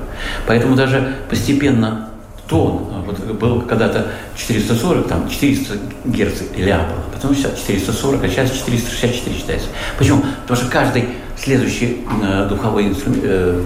Поэтому 0.48 0.74
даже 0.74 1.14
постепенно 1.30 2.10
тон, 2.48 2.86
вот 3.06 3.18
был 3.18 3.62
когда-то 3.62 4.08
440, 4.36 5.08
там 5.08 5.28
400 5.28 5.74
герц 6.04 6.42
ля 6.56 6.78
было, 6.78 7.02
потом 7.12 7.34
сейчас 7.34 7.58
440, 7.58 8.24
а 8.24 8.28
сейчас 8.28 8.50
464 8.52 9.36
считается. 9.36 9.68
Почему? 9.98 10.22
Потому 10.42 10.60
что 10.60 10.70
каждый 10.70 11.08
следующий 11.36 12.04
э, 12.22 12.46
духовой 12.48 12.88
инструмент, 12.88 13.24
э, 13.24 13.64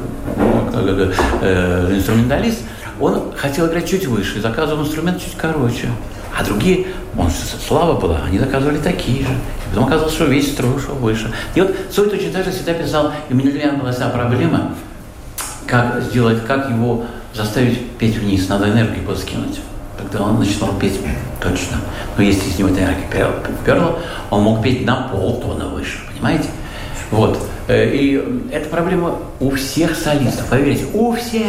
э, 0.72 1.12
э, 1.42 1.94
инструменталист, 1.96 2.60
он 2.98 3.32
хотел 3.36 3.66
играть 3.66 3.88
чуть 3.88 4.06
выше, 4.06 4.40
заказывал 4.40 4.82
инструмент 4.82 5.22
чуть 5.22 5.36
короче. 5.36 5.88
А 6.38 6.44
другие, 6.44 6.86
он, 7.16 7.28
слава 7.66 7.98
была, 7.98 8.20
они 8.26 8.38
заказывали 8.38 8.78
такие 8.78 9.24
же. 9.24 9.32
И 9.32 9.70
потом 9.70 9.86
оказалось, 9.86 10.14
что 10.14 10.26
весь 10.26 10.52
строй 10.52 10.76
ушел 10.76 10.94
выше. 10.94 11.30
И 11.54 11.60
вот 11.60 11.74
Цой 11.90 12.08
точно 12.08 12.32
так 12.32 12.44
же 12.44 12.52
всегда 12.52 12.74
писал, 12.74 13.12
и 13.28 13.32
у 13.32 13.36
меня 13.36 13.72
была 13.72 13.92
вся 13.92 14.08
проблема, 14.10 14.74
как 15.66 16.02
сделать, 16.02 16.44
как 16.46 16.70
его 16.70 17.04
заставить 17.34 17.90
петь 17.92 18.16
вниз, 18.16 18.48
надо 18.48 18.68
энергию 18.68 19.04
подскинуть. 19.04 19.60
Тогда 19.98 20.24
он 20.24 20.38
начинал 20.38 20.72
петь 20.78 20.98
точно. 21.40 21.78
Но 22.16 22.22
если 22.22 22.48
из 22.48 22.58
него 22.58 22.70
эта 22.70 22.80
энергия 22.80 23.06
перла, 23.64 23.98
он 24.30 24.42
мог 24.42 24.62
петь 24.62 24.84
на 24.84 25.08
полтона 25.08 25.66
выше, 25.66 25.98
понимаете? 26.12 26.48
Вот. 27.10 27.38
Э, 27.68 27.88
и 27.94 28.48
эта 28.50 28.68
проблема 28.68 29.16
у 29.40 29.50
всех 29.50 29.96
солистов, 29.96 30.46
поверьте, 30.48 30.86
у 30.94 31.12
всех, 31.14 31.44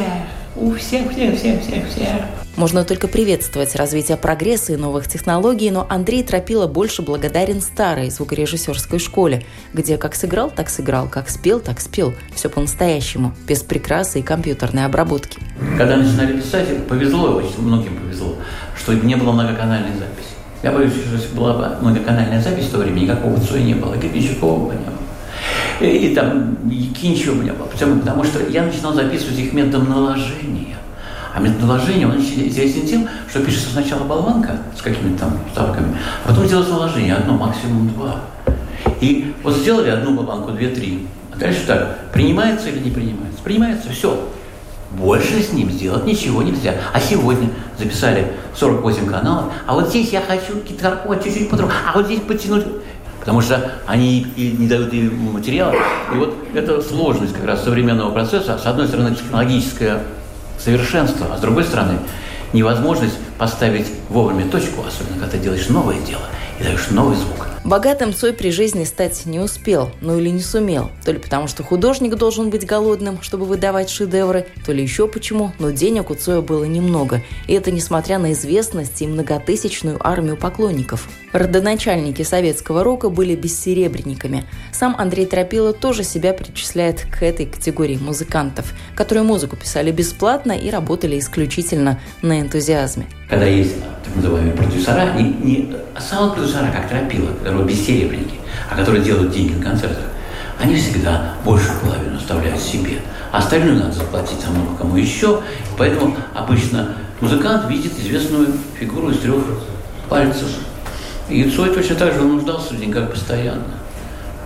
у 0.55 0.73
всех, 0.73 1.11
всех, 1.11 1.37
всех, 1.37 1.61
всех, 1.61 1.87
всех. 1.87 2.40
Можно 2.57 2.83
только 2.83 3.07
приветствовать 3.07 3.75
развитие 3.75 4.17
прогресса 4.17 4.73
и 4.73 4.75
новых 4.75 5.07
технологий, 5.07 5.71
но 5.71 5.87
Андрей 5.89 6.21
Тропила 6.21 6.67
больше 6.67 7.01
благодарен 7.01 7.61
старой 7.61 8.09
звукорежиссерской 8.09 8.99
школе, 8.99 9.45
где 9.73 9.97
как 9.97 10.15
сыграл, 10.15 10.51
так 10.51 10.69
сыграл, 10.69 11.07
как 11.07 11.29
спел, 11.29 11.61
так 11.61 11.79
спел. 11.79 12.13
Все 12.35 12.49
по-настоящему, 12.49 13.33
без 13.47 13.61
прикрасы 13.61 14.19
и 14.19 14.21
компьютерной 14.21 14.85
обработки. 14.85 15.39
Когда 15.77 15.95
начинали 15.95 16.39
писать, 16.41 16.85
повезло, 16.87 17.35
очень 17.35 17.61
многим 17.61 17.97
повезло, 17.97 18.35
что 18.77 18.93
не 18.93 19.15
было 19.15 19.31
многоканальной 19.31 19.93
записи. 19.93 20.35
Я 20.61 20.71
боюсь, 20.71 20.91
что 20.91 21.15
если 21.15 21.33
была 21.33 21.53
бы 21.53 21.81
многоканальная 21.81 22.41
запись 22.41 22.65
в 22.65 22.71
то 22.71 22.79
время, 22.79 22.99
никакого 22.99 23.39
Цоя 23.39 23.63
не 23.63 23.73
было, 23.73 23.95
Гребенщикова 23.95 24.67
бы 24.67 24.73
не 24.73 24.79
было. 24.79 25.89
И, 25.89 26.11
и 26.11 26.15
там 26.15 26.57
Кинчева 26.69 27.35
бы 27.35 27.43
не 27.45 27.51
было. 27.51 27.65
Почему? 27.65 27.99
Потому 27.99 28.23
что 28.25 28.45
я 28.47 28.63
начинал 28.63 28.93
записывать 28.93 29.39
их 29.39 29.53
методом 29.53 29.89
наложения. 29.89 30.77
А 31.33 31.39
методоложение, 31.39 32.07
он 32.07 32.17
интересен 32.17 32.85
тем, 32.85 33.07
что 33.29 33.43
пишется 33.43 33.71
сначала 33.71 34.03
болванка 34.03 34.57
с 34.77 34.81
какими-то 34.81 35.19
там 35.19 35.39
ставками, 35.51 35.97
а 36.25 36.29
потом 36.29 36.47
делается 36.47 36.73
наложение, 36.73 37.15
одно, 37.15 37.33
максимум 37.33 37.89
два. 37.89 38.21
И 38.99 39.33
вот 39.43 39.55
сделали 39.55 39.89
одну 39.89 40.15
болванку, 40.15 40.51
две-три, 40.51 41.07
а 41.33 41.37
дальше 41.37 41.61
так, 41.65 42.11
принимается 42.11 42.69
или 42.69 42.79
не 42.79 42.91
принимается? 42.91 43.41
Принимается, 43.43 43.89
все. 43.91 44.29
Больше 44.91 45.41
с 45.41 45.53
ним 45.53 45.71
сделать 45.71 46.05
ничего 46.05 46.41
нельзя. 46.41 46.75
А 46.91 46.99
сегодня 46.99 47.49
записали 47.79 48.33
48 48.57 49.05
каналов, 49.05 49.45
а 49.65 49.73
вот 49.73 49.87
здесь 49.87 50.09
я 50.09 50.19
хочу 50.19 50.61
гитарку 50.67 51.15
чуть-чуть 51.15 51.49
по 51.49 51.55
а 51.57 51.93
вот 51.95 52.07
здесь 52.07 52.19
потянуть 52.19 52.65
потому 53.21 53.39
что 53.39 53.71
они 53.85 54.25
и 54.35 54.55
не 54.57 54.67
дают 54.67 54.91
и 54.93 55.03
материала. 55.03 55.75
И 56.13 56.17
вот 56.17 56.35
эта 56.55 56.81
сложность 56.81 57.33
как 57.33 57.45
раз 57.45 57.63
современного 57.63 58.11
процесса, 58.11 58.57
с 58.57 58.65
одной 58.65 58.87
стороны, 58.87 59.15
технологическая 59.15 60.01
совершенство, 60.63 61.27
а 61.33 61.37
с 61.37 61.41
другой 61.41 61.63
стороны, 61.63 61.99
невозможность 62.53 63.15
поставить 63.37 63.87
вовремя 64.09 64.47
точку, 64.49 64.83
особенно 64.87 65.19
когда 65.19 65.37
ты 65.37 65.39
делаешь 65.39 65.69
новое 65.69 65.99
дело 66.01 66.23
и 66.59 66.63
даешь 66.63 66.89
новый 66.89 67.15
звук. 67.15 67.47
Богатым 67.63 68.13
Цой 68.13 68.33
при 68.33 68.49
жизни 68.49 68.83
стать 68.85 69.25
не 69.25 69.39
успел, 69.39 69.91
ну 70.01 70.17
или 70.17 70.29
не 70.29 70.41
сумел. 70.41 70.89
То 71.05 71.11
ли 71.11 71.19
потому, 71.19 71.47
что 71.47 71.63
художник 71.63 72.15
должен 72.15 72.49
быть 72.49 72.65
голодным, 72.65 73.21
чтобы 73.21 73.45
выдавать 73.45 73.89
шедевры, 73.89 74.47
то 74.65 74.71
ли 74.71 74.81
еще 74.81 75.07
почему, 75.07 75.51
но 75.59 75.69
денег 75.69 76.09
у 76.09 76.15
Цоя 76.15 76.41
было 76.41 76.63
немного. 76.63 77.21
И 77.47 77.53
это 77.53 77.71
несмотря 77.71 78.17
на 78.17 78.33
известность 78.33 79.01
и 79.01 79.07
многотысячную 79.07 79.99
армию 80.05 80.37
поклонников. 80.37 81.07
Родоначальники 81.33 82.23
советского 82.23 82.83
рока 82.83 83.09
были 83.09 83.35
бессеребренниками. 83.35 84.43
Сам 84.71 84.95
Андрей 84.97 85.25
Тропила 85.25 85.71
тоже 85.71 86.03
себя 86.03 86.33
причисляет 86.33 87.05
к 87.09 87.23
этой 87.23 87.45
категории 87.45 87.97
музыкантов, 87.97 88.73
которые 88.95 89.23
музыку 89.23 89.55
писали 89.55 89.91
бесплатно 89.91 90.51
и 90.51 90.69
работали 90.69 91.17
исключительно 91.17 91.99
на 92.21 92.41
энтузиазме. 92.41 93.07
Когда 93.29 93.45
есть 93.45 93.75
так 94.03 94.15
называемые 94.15 94.53
продюсера, 94.53 95.13
не, 95.13 95.23
не 95.23 95.75
саунд-продюсера, 95.97 96.69
как 96.71 96.89
Тропила, 96.89 97.31
которые 97.33 97.65
бессеребренники, 97.65 98.35
а 98.69 98.75
которые 98.75 99.03
делают 99.03 99.31
деньги 99.31 99.53
на 99.53 99.63
концертах, 99.63 100.03
они 100.59 100.75
всегда 100.75 101.35
большую 101.45 101.79
половину 101.79 102.17
оставляют 102.17 102.59
себе. 102.59 102.99
А 103.31 103.37
остальную 103.37 103.79
надо 103.79 103.93
заплатить 103.93 104.39
тому, 104.43 104.75
кому 104.77 104.97
еще. 104.97 105.41
Поэтому 105.77 106.15
обычно 106.35 106.95
музыкант 107.21 107.69
видит 107.69 107.97
известную 107.97 108.47
фигуру 108.77 109.09
из 109.09 109.19
трех 109.19 109.43
пальцев. 110.09 110.49
И 111.31 111.49
Цой 111.49 111.69
точно 111.69 111.95
так 111.95 112.13
же 112.13 112.21
нуждался 112.21 112.73
в 112.73 112.79
деньгах 112.79 113.09
постоянно. 113.09 113.63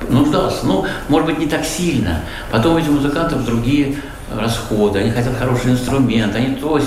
Нуждался. 0.09 0.65
Ну, 0.65 0.85
может 1.09 1.27
быть, 1.27 1.39
не 1.39 1.47
так 1.47 1.65
сильно. 1.65 2.21
Потом 2.51 2.77
эти 2.77 2.89
музыкантов 2.89 3.43
другие 3.45 3.95
расходы, 4.33 4.99
они 4.99 5.11
хотят 5.11 5.35
хороший 5.37 5.71
инструмент, 5.71 6.35
они 6.35 6.55
то, 6.55 6.79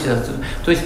то 0.65 0.71
есть 0.71 0.83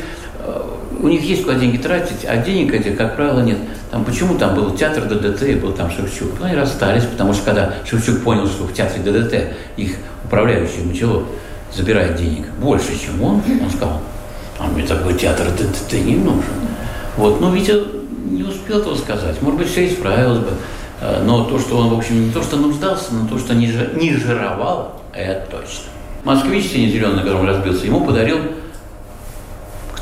у 1.00 1.08
них 1.08 1.22
есть 1.22 1.42
куда 1.42 1.56
деньги 1.56 1.76
тратить, 1.78 2.24
а 2.26 2.36
денег 2.36 2.72
этих, 2.72 2.96
как 2.96 3.16
правило, 3.16 3.40
нет. 3.40 3.58
Там, 3.90 4.04
почему 4.04 4.38
там 4.38 4.54
был 4.54 4.70
театр 4.76 5.04
ДДТ 5.04 5.42
и 5.42 5.54
был 5.54 5.72
там 5.72 5.90
Шевчук? 5.90 6.38
Ну, 6.38 6.46
они 6.46 6.54
расстались, 6.54 7.04
потому 7.04 7.34
что 7.34 7.44
когда 7.44 7.74
Шевчук 7.84 8.22
понял, 8.22 8.46
что 8.46 8.64
в 8.64 8.72
театре 8.72 9.02
ДДТ 9.02 9.56
их 9.76 9.96
управляющий 10.24 10.82
Мочелов 10.84 11.24
забирает 11.74 12.16
денег 12.16 12.46
больше, 12.60 12.98
чем 12.98 13.22
он, 13.22 13.42
он 13.60 13.70
сказал, 13.70 14.00
а 14.58 14.66
мне 14.68 14.86
такой 14.86 15.14
театр 15.14 15.48
ДДТ 15.50 15.92
не 15.94 16.16
нужен. 16.16 16.44
Вот, 17.16 17.40
но 17.40 17.52
Витя 17.52 17.82
не 18.24 18.42
успел 18.42 18.80
этого 18.80 18.94
сказать. 18.94 19.40
Может 19.42 19.58
быть, 19.58 19.68
все 19.68 19.88
исправилось 19.88 20.40
бы. 20.40 20.50
Э, 21.00 21.22
но 21.24 21.44
то, 21.44 21.58
что 21.58 21.78
он, 21.78 21.88
в 21.88 21.98
общем, 21.98 22.26
не 22.26 22.32
то, 22.32 22.42
что 22.42 22.56
нуждался, 22.56 23.12
но 23.14 23.26
то, 23.26 23.38
что 23.38 23.54
не, 23.54 23.72
не 23.94 24.14
жировал, 24.14 25.00
это 25.12 25.46
точно. 25.50 25.84
Москвич 26.24 26.70
сине-зеленый, 26.70 27.16
на 27.16 27.22
котором 27.22 27.46
разбился, 27.46 27.86
ему 27.86 28.04
подарил 28.04 28.38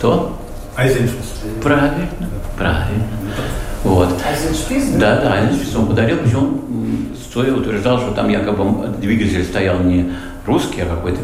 кто? 0.01 0.35
Айзеншпис. 0.77 1.43
Правильно, 1.63 2.09
правильно. 2.57 3.05
Вот. 3.85 4.09
Айзеншпис, 4.27 4.93
да? 4.93 5.17
Да, 5.17 5.23
да, 5.23 5.33
Айзеншпис 5.35 5.77
он 5.77 5.87
подарил, 5.87 6.19
причем 6.19 6.39
он 6.39 7.09
стоя 7.23 7.55
утверждал, 7.55 7.99
что 7.99 8.13
там 8.13 8.31
якобы 8.31 8.89
двигатель 8.99 9.45
стоял 9.45 9.79
не 9.81 10.11
русский, 10.47 10.81
а 10.81 10.87
какой-то 10.87 11.21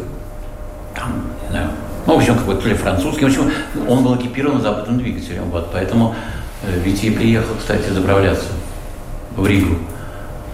там, 0.95 1.23
не 1.43 1.49
знаю, 1.49 1.69
ну, 2.05 2.13
в 2.13 2.17
общем, 2.17 2.37
какой-то 2.37 2.61
то 2.61 2.69
ли 2.69 2.75
французский. 2.75 3.25
В 3.25 3.27
общем, 3.27 3.51
он 3.87 4.03
был 4.03 4.15
экипирован 4.15 4.61
западным 4.61 4.99
двигателем. 4.99 5.49
Вот, 5.49 5.71
поэтому 5.73 6.15
э, 6.63 6.79
Витя 6.83 7.11
приехал, 7.11 7.55
кстати, 7.59 7.89
заправляться 7.89 8.47
в 9.35 9.45
Ригу 9.45 9.75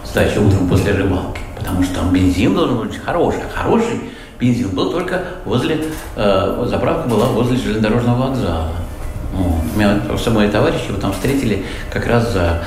с 0.03 0.11
дачи 0.11 0.37
утром 0.37 0.67
после 0.67 0.93
рыбалки. 0.93 1.39
потому 1.57 1.83
что 1.83 1.95
там 1.95 2.13
бензин 2.13 2.53
должен 2.53 2.77
быть 2.77 2.97
хороший. 2.97 3.41
Хороший 3.53 4.01
бензин 4.39 4.69
был 4.69 4.91
только 4.91 5.21
возле, 5.45 5.85
э, 6.15 6.65
заправка 6.67 7.07
была 7.07 7.27
возле 7.27 7.57
железнодорожного 7.57 8.27
вокзала. 8.29 8.71
Вот. 9.33 9.61
У 9.73 9.79
меня 9.79 9.99
просто 10.07 10.31
мои 10.31 10.49
товарищи 10.49 10.89
его 10.89 10.99
там 10.99 11.13
встретили 11.13 11.65
как 11.91 12.05
раз 12.05 12.31
за, 12.31 12.63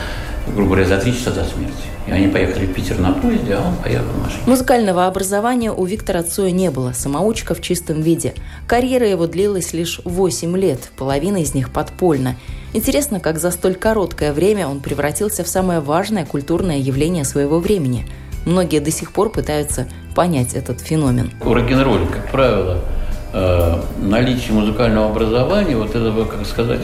грубо 0.54 0.74
говоря, 0.74 0.86
за 0.86 0.98
три 0.98 1.12
часа 1.12 1.30
до 1.30 1.44
смерти. 1.44 1.74
И 2.06 2.12
они 2.12 2.28
поехали 2.28 2.66
в 2.66 2.74
Питер 2.74 3.00
на 3.00 3.12
поезде, 3.12 3.54
а 3.54 3.66
он 3.66 3.76
поехал 3.76 4.06
в 4.06 4.22
машине. 4.22 4.42
Музыкального 4.46 5.06
образования 5.06 5.72
у 5.72 5.84
Виктора 5.84 6.22
Цоя 6.22 6.52
не 6.52 6.70
было, 6.70 6.92
самоучка 6.92 7.54
в 7.54 7.60
чистом 7.60 8.00
виде. 8.00 8.34
Карьера 8.68 9.08
его 9.08 9.26
длилась 9.26 9.72
лишь 9.72 10.00
8 10.04 10.56
лет, 10.56 10.90
половина 10.96 11.38
из 11.38 11.54
них 11.54 11.70
подпольно. 11.70 12.36
Интересно, 12.72 13.18
как 13.18 13.38
за 13.38 13.50
столь 13.50 13.74
короткое 13.74 14.32
время 14.32 14.68
он 14.68 14.80
превратился 14.80 15.42
в 15.42 15.48
самое 15.48 15.80
важное 15.80 16.24
культурное 16.24 16.78
явление 16.78 17.24
своего 17.24 17.58
времени. 17.58 18.06
Многие 18.44 18.78
до 18.78 18.92
сих 18.92 19.12
пор 19.12 19.30
пытаются 19.30 19.88
понять 20.14 20.54
этот 20.54 20.80
феномен. 20.80 21.32
В 21.40 21.52
рок-н-ролле, 21.52 22.06
как 22.06 22.30
правило, 22.30 22.84
э, 23.32 23.82
наличие 24.00 24.52
музыкального 24.52 25.10
образования, 25.10 25.76
вот 25.76 25.90
этого, 25.90 26.24
как 26.24 26.46
сказать, 26.46 26.82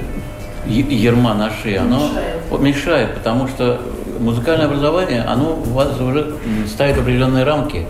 ерма 0.66 1.35
на 1.35 1.50
шее, 1.50 1.78
оно 1.78 2.11
мешает. 2.59 3.15
потому 3.15 3.49
что 3.49 3.81
музыкальное 4.19 4.67
образование, 4.67 5.23
оно 5.23 5.57
у 5.57 5.71
вас 5.71 5.99
уже 6.01 6.35
ставит 6.67 6.99
определенные 6.99 7.45
рамки, 7.45 7.87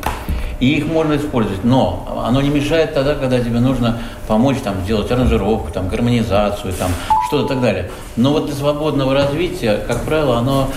и 0.62 0.74
их 0.76 0.86
можно 0.86 1.16
использовать. 1.16 1.64
Но 1.64 2.22
оно 2.24 2.40
не 2.40 2.48
мешает 2.48 2.94
тогда, 2.94 3.14
когда 3.14 3.40
тебе 3.40 3.58
нужно 3.58 3.98
помочь 4.28 4.58
там, 4.62 4.76
сделать 4.84 5.10
аранжировку, 5.10 5.72
там, 5.72 5.88
гармонизацию, 5.88 6.72
там, 6.74 6.92
что-то 7.26 7.48
так 7.48 7.60
далее. 7.60 7.90
Но 8.14 8.30
вот 8.30 8.46
для 8.46 8.54
свободного 8.54 9.12
развития, 9.12 9.82
как 9.88 10.02
правило, 10.04 10.38
оно 10.38 10.68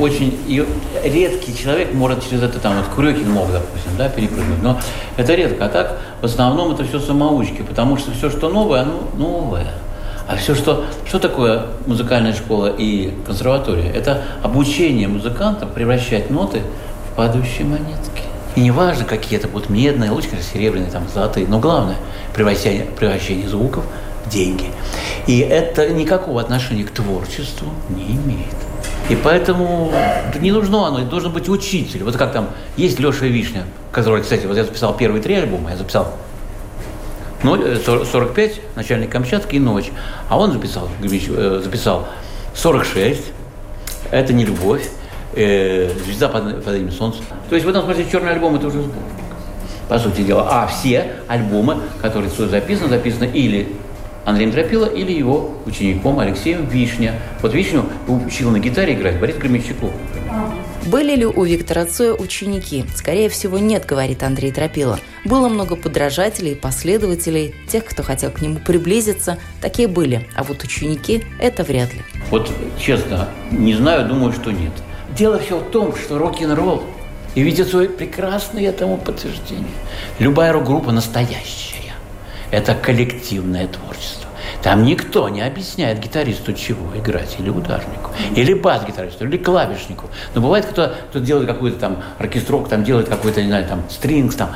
очень... 0.00 0.38
И 0.46 0.66
редкий 1.04 1.54
человек 1.54 1.92
может 1.92 2.24
через 2.24 2.44
это, 2.44 2.58
там, 2.58 2.76
вот 2.76 2.86
Крюкин 2.94 3.30
мог, 3.30 3.52
допустим, 3.52 3.90
да, 3.98 4.08
перепрыгнуть. 4.08 4.62
Но 4.62 4.80
это 5.18 5.34
редко. 5.34 5.66
А 5.66 5.68
так, 5.68 5.98
в 6.22 6.24
основном, 6.24 6.72
это 6.72 6.84
все 6.84 6.98
самоучки, 6.98 7.60
потому 7.60 7.98
что 7.98 8.12
все, 8.12 8.30
что 8.30 8.48
новое, 8.48 8.82
оно 8.82 9.02
новое. 9.18 9.66
А 10.26 10.36
все, 10.36 10.54
что, 10.56 10.84
что 11.06 11.18
такое 11.20 11.66
музыкальная 11.86 12.32
школа 12.32 12.66
и 12.76 13.12
консерватория? 13.24 13.92
Это 13.92 14.24
обучение 14.42 15.06
музыкантам 15.06 15.68
превращать 15.70 16.30
ноты 16.30 16.62
в 17.10 17.16
падающие 17.16 17.64
монетки. 17.64 18.22
И 18.56 18.60
неважно, 18.60 19.04
какие 19.04 19.38
это 19.38 19.46
будут 19.46 19.70
медные, 19.70 20.10
лучше, 20.10 20.30
серебряные, 20.52 20.90
там, 20.90 21.04
золотые, 21.12 21.46
но 21.46 21.60
главное– 21.60 21.96
превращение, 22.34 22.86
превращение 22.86 23.48
звуков 23.48 23.84
в 24.24 24.30
деньги. 24.30 24.64
И 25.26 25.38
это 25.38 25.90
никакого 25.90 26.40
отношения 26.40 26.84
к 26.84 26.90
творчеству 26.90 27.68
не 27.90 28.16
имеет. 28.16 28.56
И 29.08 29.14
поэтому 29.14 29.92
не 30.40 30.50
нужно 30.50 30.88
оно, 30.88 31.00
должен 31.04 31.30
быть 31.32 31.48
учитель. 31.48 32.02
Вот 32.02 32.16
как 32.16 32.32
там 32.32 32.48
есть 32.76 32.98
Леша 32.98 33.26
Вишня, 33.26 33.64
который, 33.92 34.22
кстати, 34.22 34.46
вот 34.46 34.56
я 34.56 34.64
записал 34.64 34.96
первые 34.96 35.22
три 35.22 35.34
альбома, 35.34 35.70
я 35.70 35.76
записал 35.76 36.12
45, 37.42 38.50
э, 38.50 38.60
начальник 38.74 39.10
Камчатки 39.10 39.56
и 39.56 39.58
ночь. 39.58 39.90
А 40.28 40.38
он 40.38 40.52
записал, 40.52 40.88
э, 41.02 41.60
записал 41.62 42.08
46, 42.54 43.32
это 44.10 44.32
не 44.32 44.44
любовь, 44.44 44.88
э, 45.34 45.90
звезда 46.04 46.28
под, 46.28 46.64
под 46.64 46.74
этим 46.74 46.90
солнцем. 46.90 47.24
То 47.48 47.54
есть 47.54 47.66
в 47.66 47.68
этом 47.68 47.84
смысле 47.84 48.06
черный 48.10 48.32
альбом 48.32 48.56
это 48.56 48.68
уже 48.68 48.80
сборник, 48.80 49.02
по 49.88 49.98
сути 49.98 50.22
дела. 50.22 50.48
А 50.50 50.66
все 50.66 51.12
альбомы, 51.28 51.78
которые 52.00 52.30
записаны, 52.30 52.88
записаны 52.88 53.26
или 53.26 53.68
Андреем 54.24 54.50
Тропило 54.50 54.86
или 54.86 55.12
его 55.12 55.54
учеником 55.66 56.18
Алексеем 56.18 56.66
Вишня. 56.66 57.14
Вот 57.42 57.54
Вишню 57.54 57.84
учил 58.08 58.50
на 58.50 58.58
гитаре 58.58 58.94
играть 58.94 59.20
Борис 59.20 59.36
Громельчаков. 59.36 59.92
Были 60.86 61.16
ли 61.16 61.26
у 61.26 61.42
Виктора 61.42 61.84
Цоя 61.84 62.14
ученики? 62.14 62.84
Скорее 62.94 63.28
всего, 63.28 63.58
нет, 63.58 63.84
говорит 63.86 64.22
Андрей 64.22 64.52
Тропила. 64.52 65.00
Было 65.24 65.48
много 65.48 65.74
подражателей, 65.74 66.54
последователей, 66.54 67.56
тех, 67.68 67.84
кто 67.84 68.04
хотел 68.04 68.30
к 68.30 68.40
нему 68.40 68.60
приблизиться. 68.60 69.38
Такие 69.60 69.88
были. 69.88 70.28
А 70.36 70.44
вот 70.44 70.62
ученики– 70.62 71.24
это 71.40 71.64
вряд 71.64 71.92
ли. 71.92 72.02
Вот 72.30 72.52
честно, 72.78 73.28
не 73.50 73.74
знаю, 73.74 74.06
думаю, 74.08 74.32
что 74.32 74.52
нет. 74.52 74.72
Дело 75.16 75.40
все 75.40 75.58
в 75.58 75.70
том, 75.70 75.96
что 75.96 76.18
рок-н-ролл 76.18 76.84
и 77.34 77.42
Витя 77.42 77.64
Цой 77.64 77.88
прекрасное 77.88 78.68
этому 78.68 78.96
подтверждение. 78.96 79.66
Любая 80.20 80.52
рок-группа 80.52 80.92
настоящая. 80.92 81.94
Это 82.52 82.76
коллективное 82.76 83.66
творчество. 83.66 84.25
Там 84.62 84.84
никто 84.84 85.28
не 85.28 85.42
объясняет 85.42 86.00
гитаристу, 86.00 86.52
чего 86.52 86.96
играть, 86.96 87.36
или 87.38 87.50
ударнику, 87.50 88.10
или 88.34 88.54
бас-гитаристу, 88.54 89.24
или 89.24 89.36
клавишнику. 89.36 90.08
Но 90.34 90.40
бывает, 90.40 90.66
кто, 90.66 90.92
кто 91.10 91.18
делает 91.18 91.46
какой-то 91.46 91.78
там 91.78 92.02
оркестрок, 92.18 92.68
там 92.68 92.82
делает 92.84 93.08
какой-то, 93.08 93.42
не 93.42 93.48
знаю, 93.48 93.66
там 93.66 93.82
стрингс, 93.88 94.34
там. 94.36 94.50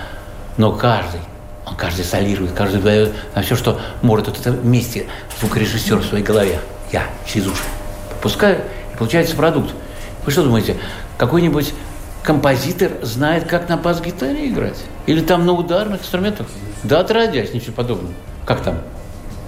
Но 0.56 0.72
каждый, 0.72 1.20
он 1.66 1.76
каждый 1.76 2.04
солирует, 2.04 2.52
каждый 2.52 2.80
дает 2.80 3.12
на 3.34 3.42
все, 3.42 3.54
что 3.56 3.80
может. 4.02 4.26
Вот 4.28 4.38
это 4.38 4.52
вместе 4.52 5.06
звукорежиссер 5.40 5.98
в 5.98 6.04
своей 6.04 6.24
голове. 6.24 6.60
Я 6.92 7.04
через 7.26 7.46
уши 7.46 7.62
пропускаю, 8.10 8.58
и 8.92 8.96
получается 8.96 9.36
продукт. 9.36 9.70
Вы 10.24 10.32
что 10.32 10.42
думаете, 10.42 10.76
какой-нибудь 11.18 11.72
композитор 12.22 12.90
знает, 13.02 13.44
как 13.44 13.68
на 13.68 13.76
бас-гитаре 13.76 14.48
играть? 14.48 14.78
Или 15.06 15.20
там 15.20 15.46
на 15.46 15.52
ударных 15.52 16.02
инструментах? 16.02 16.46
Да 16.82 17.00
отродясь, 17.00 17.54
ничего 17.54 17.74
подобного. 17.74 18.12
Как 18.44 18.62
там? 18.62 18.78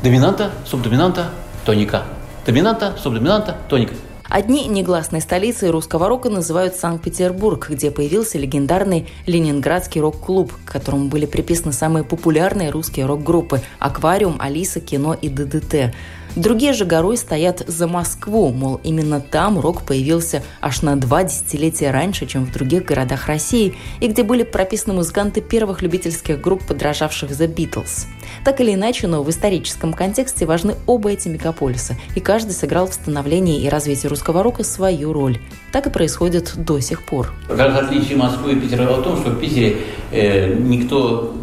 Доминанта, 0.03 0.51
субдоминанта, 0.67 1.31
тоника. 1.65 2.03
Доминанта, 2.45 2.97
субдоминанта, 3.01 3.57
тоника. 3.69 3.95
Одни 4.29 4.67
негласной 4.67 5.21
столицей 5.21 5.71
русского 5.71 6.09
рока 6.09 6.29
называют 6.29 6.75
Санкт-Петербург, 6.75 7.69
где 7.71 7.93
появился 7.93 8.37
легендарный 8.37 9.07
Ленинградский 9.27 10.01
рок-клуб, 10.01 10.53
к 10.65 10.73
которому 10.73 11.09
были 11.09 11.27
приписаны 11.27 11.73
самые 11.73 12.03
популярные 12.03 12.71
русские 12.71 13.07
рок-группы 13.07 13.61
«Аквариум», 13.79 14.39
«Алиса», 14.41 14.81
«Кино» 14.81 15.15
и 15.15 15.29
«ДДТ». 15.29 15.95
Другие 16.35 16.73
же 16.73 16.87
горой 16.87 17.19
стоят 17.19 17.63
за 17.67 17.87
Москву, 17.87 18.53
мол, 18.53 18.81
именно 18.83 19.21
там 19.21 19.61
рок 19.61 19.83
появился 19.83 20.43
аж 20.63 20.81
на 20.81 20.97
два 20.97 21.25
десятилетия 21.25 21.91
раньше, 21.91 22.25
чем 22.25 22.47
в 22.47 22.53
других 22.53 22.87
городах 22.87 23.27
России, 23.27 23.75
и 24.01 24.07
где 24.07 24.23
были 24.23 24.43
прописаны 24.43 24.95
музыканты 24.95 25.43
первых 25.43 25.83
любительских 25.83 26.41
групп, 26.41 26.67
подражавших 26.67 27.33
The 27.33 27.55
Beatles. 27.55 28.07
Так 28.47 28.63
или 28.63 28.73
иначе, 28.73 29.09
но 29.09 29.23
в 29.23 29.29
историческом 29.29 29.93
контексте 29.93 30.47
важны 30.47 30.75
оба 30.87 31.11
эти 31.11 31.29
мегаполиса, 31.29 31.97
и 32.15 32.21
каждый 32.21 32.53
сыграл 32.53 32.87
в 32.87 32.95
становлении 32.95 33.61
и 33.61 33.69
развитии 33.69 34.07
русского 34.07 34.43
рока 34.43 34.65
свою 34.65 35.13
роль. 35.13 35.39
Так 35.71 35.87
и 35.87 35.91
происходит 35.91 36.55
до 36.57 36.81
сих 36.81 37.05
пор. 37.05 37.35
Как 37.47 37.77
отличие 37.77 38.17
Москвы 38.17 38.53
и 38.53 38.57
Питера 38.57 38.85
в 38.85 39.03
том, 39.03 39.19
что 39.19 39.31
в 39.31 39.39
Питере 39.39 39.77
э, 40.11 40.55
никто 40.55 41.35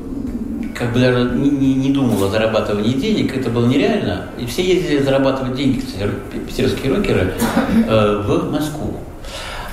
как 0.79 0.93
бы 0.93 0.99
даже 0.99 1.31
не, 1.31 1.49
не, 1.49 1.75
не 1.75 1.91
думал 1.91 2.23
о 2.23 2.29
зарабатывании 2.29 2.93
денег, 2.93 3.35
это 3.35 3.49
было 3.49 3.65
нереально. 3.65 4.27
И 4.39 4.45
все 4.45 4.63
ездили 4.63 5.03
зарабатывать 5.03 5.55
деньги, 5.55 5.81
кстати, 5.81 6.09
питерские 6.47 6.95
рокеры, 6.95 7.33
э, 7.85 8.23
в 8.25 8.49
Москву. 8.49 8.95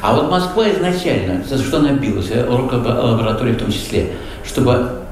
А 0.02 0.14
вот 0.14 0.30
Москва 0.30 0.68
изначально, 0.68 1.44
за 1.44 1.58
что 1.58 1.78
она 1.78 1.92
билась, 1.92 2.30
э, 2.30 2.44
рок-лаборатория 2.44 3.52
в 3.52 3.58
том 3.58 3.70
числе, 3.70 4.14
чтобы 4.44 5.02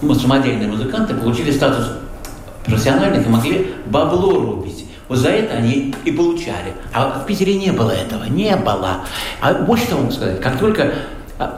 самодельные 0.00 0.68
музыканты 0.68 1.14
получили 1.14 1.50
статус 1.50 1.92
профессиональных 2.64 3.26
и 3.26 3.30
могли 3.30 3.74
бабло 3.86 4.40
рубить. 4.40 4.86
Вот 5.08 5.18
за 5.18 5.28
это 5.28 5.56
они 5.56 5.94
и 6.06 6.10
получали. 6.10 6.72
А 6.94 7.20
в 7.20 7.26
Питере 7.26 7.56
не 7.56 7.70
было 7.72 7.90
этого, 7.90 8.24
не 8.24 8.56
было. 8.56 9.00
А 9.42 9.52
больше 9.52 9.86
того 9.88 10.10
сказать, 10.10 10.40
как 10.40 10.58
только 10.58 10.94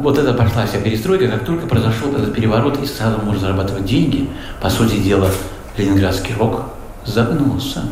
вот 0.00 0.18
это 0.18 0.32
пошла 0.32 0.66
вся 0.66 0.78
перестройка, 0.78 1.28
как 1.28 1.44
только 1.44 1.66
произошел 1.66 2.14
этот 2.14 2.34
переворот, 2.34 2.82
и 2.82 2.86
сразу 2.86 3.18
можно 3.22 3.40
зарабатывать 3.40 3.84
деньги, 3.84 4.28
по 4.60 4.70
сути 4.70 4.96
дела, 4.96 5.30
ленинградский 5.76 6.34
рок 6.38 6.70
загнулся. 7.04 7.82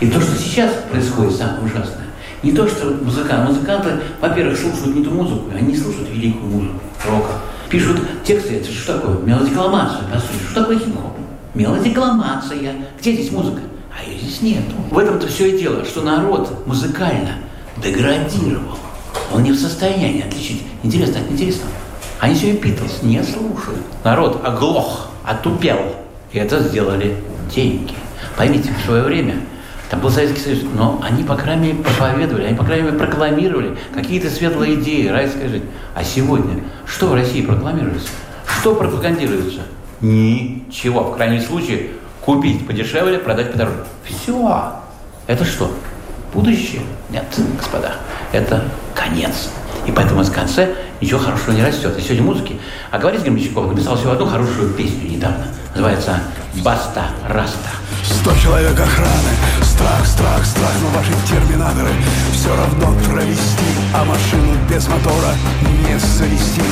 И 0.00 0.08
то, 0.08 0.20
что 0.20 0.36
сейчас 0.36 0.72
происходит, 0.90 1.36
самое 1.36 1.62
ужасное, 1.64 2.06
не 2.42 2.52
то, 2.52 2.66
что 2.66 2.86
музыканты, 3.02 3.52
музыканты, 3.52 3.90
во-первых, 4.20 4.58
слушают 4.58 4.96
не 4.96 5.04
ту 5.04 5.10
музыку, 5.10 5.50
они 5.54 5.76
слушают 5.76 6.08
великую 6.10 6.50
музыку 6.50 6.80
рока. 7.08 7.32
Пишут 7.70 7.98
тексты, 8.24 8.56
это 8.56 8.70
что 8.70 8.98
такое? 8.98 9.18
Мелодикламация, 9.18 10.02
по 10.12 10.18
сути. 10.18 10.42
Что 10.50 10.60
такое 10.60 10.78
хип-хоп? 10.78 11.16
Мелодикламация. 11.54 12.74
Где 13.00 13.12
здесь 13.14 13.30
музыка? 13.30 13.60
А 13.96 14.04
ее 14.08 14.18
здесь 14.18 14.42
нету. 14.42 14.74
В 14.90 14.98
этом-то 14.98 15.26
все 15.28 15.54
и 15.54 15.58
дело, 15.58 15.84
что 15.84 16.02
народ 16.02 16.66
музыкально 16.66 17.36
деградировал. 17.82 18.76
Он 19.32 19.42
не 19.42 19.52
в 19.52 19.58
состоянии 19.58 20.26
отличить 20.26 20.62
интересно 20.82 21.20
от 21.20 21.30
интересного. 21.30 21.72
Они 22.20 22.34
сегодня 22.34 22.60
Битлз 22.60 23.02
не 23.02 23.22
слушают. 23.22 23.80
Народ 24.04 24.40
оглох, 24.44 25.08
отупел. 25.24 25.78
И 26.32 26.38
это 26.38 26.60
сделали 26.60 27.16
деньги. 27.54 27.94
Поймите, 28.36 28.70
в 28.72 28.86
свое 28.86 29.02
время 29.02 29.36
там 29.90 30.00
был 30.00 30.10
Советский 30.10 30.40
Союз, 30.40 30.60
но 30.74 31.00
они, 31.02 31.22
по 31.22 31.36
крайней 31.36 31.72
мере, 31.72 31.82
проповедовали, 31.82 32.44
они, 32.44 32.56
по 32.56 32.64
крайней 32.64 32.84
мере, 32.84 32.98
прокламировали 32.98 33.76
какие-то 33.92 34.30
светлые 34.30 34.76
идеи, 34.76 35.08
райская 35.08 35.48
жизнь. 35.48 35.66
А 35.94 36.02
сегодня 36.02 36.62
что 36.86 37.08
в 37.08 37.14
России 37.14 37.42
прокламируется? 37.42 38.08
Что 38.46 38.74
пропагандируется? 38.74 39.62
Ничего. 40.00 41.04
В 41.04 41.16
крайнем 41.16 41.42
случае, 41.42 41.90
купить 42.22 42.66
подешевле, 42.66 43.18
продать 43.18 43.52
подороже. 43.52 43.84
Все. 44.04 44.72
Это 45.26 45.44
что? 45.44 45.70
Будущее? 46.32 46.82
Нет, 47.10 47.24
господа. 47.58 47.96
Это 48.32 48.64
конец. 48.94 49.50
И 49.86 49.92
поэтому 49.92 50.22
в 50.22 50.32
конце 50.32 50.74
ничего 51.00 51.18
хорошего 51.18 51.52
не 51.52 51.62
растет. 51.62 51.96
И 51.98 52.00
сегодня 52.00 52.22
музыки. 52.22 52.60
А 52.90 52.98
говорит 52.98 53.22
Гремлячков 53.22 53.66
написал 53.68 53.96
всего 53.96 54.12
одну 54.12 54.26
хорошую 54.26 54.70
песню 54.70 55.10
недавно. 55.10 55.46
Называется 55.74 56.20
«Баста 56.62 57.06
Раста». 57.28 57.70
Сто 58.04 58.34
человек 58.36 58.78
охраны, 58.78 59.32
страх, 59.62 60.06
страх, 60.06 60.44
страх, 60.44 60.72
но 60.82 60.98
ваши 60.98 61.12
терминаторы 61.28 61.90
все 62.32 62.54
равно 62.54 62.94
провести, 63.08 63.64
а 63.94 64.04
машину 64.04 64.54
без 64.70 64.86
мотора 64.88 65.34
не 65.86 65.98
завести. 65.98 66.62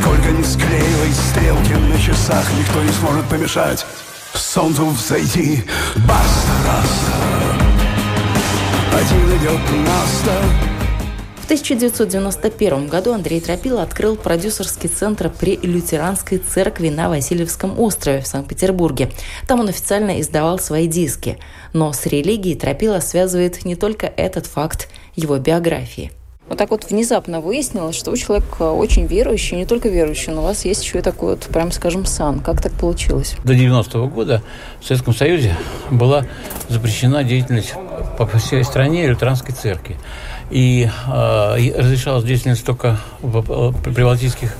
Сколько 0.00 0.30
ни 0.30 0.42
склеивай 0.42 1.12
стрелки 1.12 1.72
на 1.74 1.98
часах, 1.98 2.44
никто 2.58 2.82
не 2.82 2.92
сможет 2.92 3.24
помешать 3.26 3.84
солнцу 4.34 4.86
взойти. 4.86 5.64
Баста, 5.96 6.52
раста, 6.66 7.51
один 8.92 9.38
идет 9.38 9.60
наста, 9.86 10.42
в 11.42 11.44
1991 11.44 12.86
году 12.86 13.12
Андрей 13.12 13.40
Тропила 13.40 13.82
открыл 13.82 14.16
продюсерский 14.16 14.88
центр 14.88 15.28
при 15.28 15.56
Лютеранской 15.56 16.38
церкви 16.38 16.88
на 16.88 17.08
Васильевском 17.08 17.78
острове 17.80 18.20
в 18.20 18.26
Санкт-Петербурге. 18.26 19.10
Там 19.48 19.60
он 19.60 19.68
официально 19.68 20.20
издавал 20.20 20.58
свои 20.58 20.86
диски. 20.86 21.38
Но 21.72 21.92
с 21.92 22.06
религией 22.06 22.54
Тропила 22.54 23.00
связывает 23.00 23.64
не 23.64 23.74
только 23.74 24.06
этот 24.06 24.46
факт 24.46 24.88
его 25.16 25.36
биографии. 25.38 26.12
Вот 26.48 26.58
так 26.58 26.70
вот 26.70 26.90
внезапно 26.90 27.40
выяснилось, 27.40 27.96
что 27.96 28.10
вы 28.10 28.18
человек 28.18 28.60
очень 28.60 29.06
верующий, 29.06 29.56
не 29.56 29.64
только 29.64 29.88
верующий, 29.88 30.32
но 30.32 30.40
у 30.40 30.44
вас 30.44 30.64
есть 30.64 30.82
еще 30.82 30.98
и 30.98 31.02
такой 31.02 31.30
вот, 31.30 31.46
прям 31.46 31.70
скажем, 31.72 32.04
сан. 32.04 32.40
Как 32.40 32.60
так 32.60 32.72
получилось? 32.72 33.36
До 33.44 33.54
90-го 33.54 34.08
года 34.08 34.42
в 34.80 34.84
Советском 34.84 35.14
Союзе 35.14 35.56
была 35.90 36.26
запрещена 36.68 37.24
деятельность 37.24 37.74
по 38.18 38.26
всей 38.26 38.64
стране 38.64 39.06
лютеранской 39.06 39.54
церкви 39.54 39.96
и 40.50 40.88
э, 41.06 41.72
разрешалась 41.78 42.24
деятельность 42.24 42.64
только 42.64 42.98
в 43.22 43.72
прибалтийских 43.82 44.54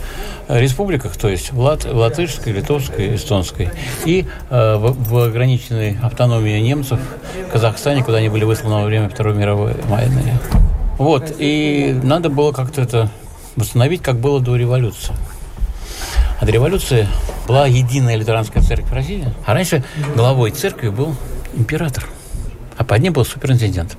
республиках, 0.49 1.17
то 1.17 1.29
есть 1.29 1.53
в, 1.53 1.61
Лат, 1.61 1.85
латышской, 1.85 2.53
литовской, 2.53 3.17
эстонской, 3.17 3.71
и 4.05 4.27
э, 4.51 4.77
в, 4.77 5.09
в 5.09 5.19
ограниченной 5.19 5.99
автономии 6.03 6.59
немцев 6.61 6.99
в 7.49 7.53
Казахстане, 7.53 8.03
куда 8.03 8.19
они 8.19 8.29
были 8.29 8.45
высланы 8.45 8.77
во 8.77 8.85
время 8.85 9.09
Второй 9.09 9.35
мировой 9.35 9.75
войны. 9.89 10.33
Вот, 11.03 11.35
и 11.37 11.99
надо 12.05 12.29
было 12.29 12.53
как-то 12.53 12.81
это 12.81 13.11
восстановить, 13.57 14.03
как 14.03 14.21
было 14.21 14.39
до 14.39 14.55
революции. 14.55 15.13
А 16.41 16.47
до 16.47 16.53
революции 16.53 17.09
была 17.49 17.67
единая 17.67 18.15
лютеранская 18.15 18.63
церковь 18.63 18.89
в 18.89 18.93
России, 18.93 19.27
а 19.45 19.53
раньше 19.53 19.83
главой 20.15 20.53
церкви 20.53 20.91
был 20.91 21.17
император, 21.55 22.09
а 22.79 22.85
под 22.85 23.01
ним 23.01 23.15
был 23.15 23.25
суперинтендент. 23.25 23.97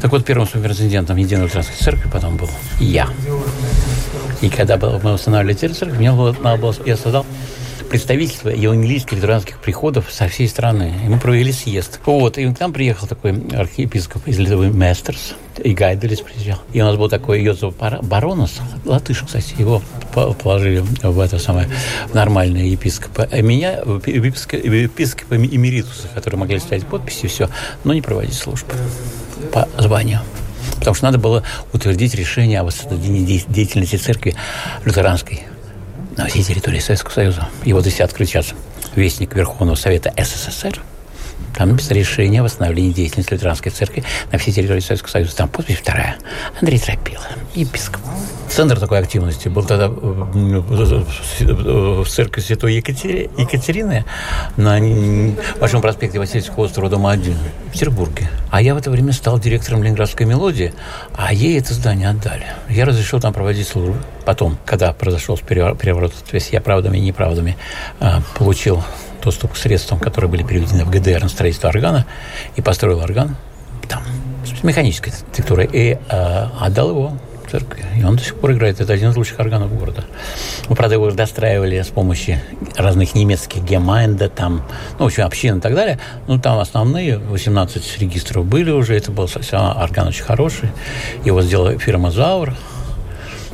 Так 0.00 0.10
вот, 0.12 0.24
первым 0.24 0.48
суперинтендентом 0.48 1.18
Единой 1.18 1.44
Лютеранской 1.44 1.76
Церкви 1.76 2.08
потом 2.10 2.38
был 2.38 2.48
я. 2.80 3.06
И 4.40 4.48
когда 4.48 4.78
мы 4.78 5.12
устанавливали 5.12 5.52
церковь, 5.52 5.98
мне 5.98 6.10
было, 6.10 6.34
надо 6.42 6.62
было, 6.62 6.74
я 6.86 6.96
создал 6.96 7.26
представительство 7.88 8.48
евангелийских 8.48 9.12
лютеранских 9.12 9.58
приходов 9.58 10.06
со 10.10 10.28
всей 10.28 10.48
страны. 10.48 10.94
И 11.04 11.08
мы 11.08 11.18
провели 11.18 11.52
съезд. 11.52 12.00
Вот, 12.06 12.38
и 12.38 12.52
к 12.52 12.60
нам 12.60 12.72
приехал 12.72 13.06
такой 13.06 13.32
архиепископ 13.52 14.26
из 14.26 14.38
Литвы 14.38 14.68
Местерс, 14.68 15.34
и 15.62 15.72
Гайделис 15.72 16.20
приезжал. 16.20 16.58
И 16.72 16.80
у 16.80 16.84
нас 16.84 16.96
был 16.96 17.08
такой 17.08 17.42
Йозеф 17.42 17.74
Баронос, 17.76 18.60
латыш, 18.84 19.22
кстати, 19.22 19.54
его 19.58 19.82
положили 20.42 20.84
в 21.02 21.20
это 21.20 21.38
самое 21.38 21.68
нормальное 22.12 22.64
епископа. 22.64 23.28
А 23.30 23.40
меня 23.40 23.72
епископа 23.72 25.36
эмеритуса, 25.36 26.08
которые 26.14 26.40
могли 26.40 26.58
ставить 26.58 26.86
подписи, 26.86 27.26
все, 27.28 27.48
но 27.84 27.94
не 27.94 28.02
проводить 28.02 28.34
службу 28.34 28.72
по 29.52 29.68
званию. 29.78 30.20
Потому 30.78 30.94
что 30.94 31.04
надо 31.06 31.18
было 31.18 31.42
утвердить 31.72 32.14
решение 32.14 32.60
о 32.60 32.64
восстановлении 32.64 33.42
деятельности 33.48 33.96
церкви 33.96 34.34
лютеранской 34.84 35.42
на 36.20 36.28
всей 36.28 36.42
территории 36.42 36.78
Советского 36.78 37.12
Союза. 37.12 37.48
И 37.64 37.72
вот 37.72 37.86
если 37.86 38.02
открыть 38.02 38.28
сейчас 38.28 38.54
Вестник 38.94 39.34
Верховного 39.34 39.76
Совета 39.76 40.12
СССР, 40.16 40.82
там 41.60 41.68
написано 41.72 41.98
решение 41.98 42.40
о 42.40 42.44
восстановлении 42.44 42.90
деятельности 42.90 43.34
лютеранской 43.34 43.70
церкви 43.70 44.02
на 44.32 44.38
всей 44.38 44.50
территории 44.50 44.80
Советского 44.80 45.10
Союза. 45.10 45.36
Там 45.36 45.50
подпись 45.50 45.76
вторая. 45.76 46.16
Андрей 46.58 46.78
Тропила, 46.78 47.26
епископ. 47.54 48.00
Центр 48.48 48.80
такой 48.80 48.98
активности 48.98 49.48
был 49.48 49.64
тогда 49.64 49.88
в 49.90 49.94
церкви 52.08 52.40
Святой 52.40 52.76
Екатерины 52.76 54.06
на 54.56 54.80
Большом 55.60 55.82
проспекте 55.82 56.18
Васильевского 56.18 56.64
острова, 56.64 56.88
дома 56.88 57.10
1 57.10 57.36
в 57.68 57.72
Петербурге. 57.72 58.30
А 58.50 58.62
я 58.62 58.74
в 58.74 58.78
это 58.78 58.90
время 58.90 59.12
стал 59.12 59.38
директором 59.38 59.82
Ленинградской 59.82 60.24
мелодии, 60.24 60.72
а 61.14 61.34
ей 61.34 61.58
это 61.58 61.74
здание 61.74 62.08
отдали. 62.08 62.46
Я 62.70 62.86
разрешил 62.86 63.20
там 63.20 63.34
проводить 63.34 63.68
службу. 63.68 63.96
Потом, 64.24 64.56
когда 64.64 64.94
произошел 64.94 65.36
переворот, 65.36 66.14
то 66.14 66.34
есть 66.36 66.52
я 66.52 66.62
правдами 66.62 66.96
и 66.96 67.02
неправдами 67.02 67.58
а, 68.00 68.22
получил 68.34 68.82
доступ 69.22 69.52
к 69.52 69.56
средствам, 69.56 69.98
которые 69.98 70.30
были 70.30 70.42
переведены 70.42 70.84
в 70.84 70.90
ГДР 70.90 71.22
на 71.22 71.28
строительство 71.28 71.68
органа, 71.68 72.06
и 72.56 72.62
построил 72.62 73.00
орган 73.00 73.36
там, 73.88 74.02
с 74.44 74.62
механической 74.62 75.10
структурой, 75.10 75.68
и 75.72 75.98
э, 76.08 76.46
отдал 76.60 76.90
его 76.90 77.12
церкви. 77.50 77.84
И 77.98 78.04
он 78.04 78.16
до 78.16 78.22
сих 78.22 78.36
пор 78.36 78.52
играет. 78.52 78.80
Это 78.80 78.92
один 78.92 79.10
из 79.10 79.16
лучших 79.16 79.40
органов 79.40 79.76
города. 79.76 80.04
Мы, 80.68 80.76
правда, 80.76 80.94
его 80.94 81.10
достраивали 81.10 81.80
с 81.82 81.88
помощью 81.88 82.38
разных 82.76 83.14
немецких 83.14 83.62
гемайнда, 83.62 84.28
там, 84.28 84.62
ну, 84.98 85.04
в 85.04 85.08
общем, 85.08 85.24
общин 85.24 85.58
и 85.58 85.60
так 85.60 85.74
далее. 85.74 85.98
Ну, 86.28 86.38
там 86.38 86.58
основные 86.58 87.18
18 87.18 87.98
регистров 87.98 88.46
были 88.46 88.70
уже. 88.70 88.96
Это 88.96 89.10
был 89.10 89.28
орган 89.50 90.08
очень 90.08 90.24
хороший. 90.24 90.70
Его 91.24 91.42
сделала 91.42 91.78
фирма 91.78 92.10
«Заур». 92.10 92.54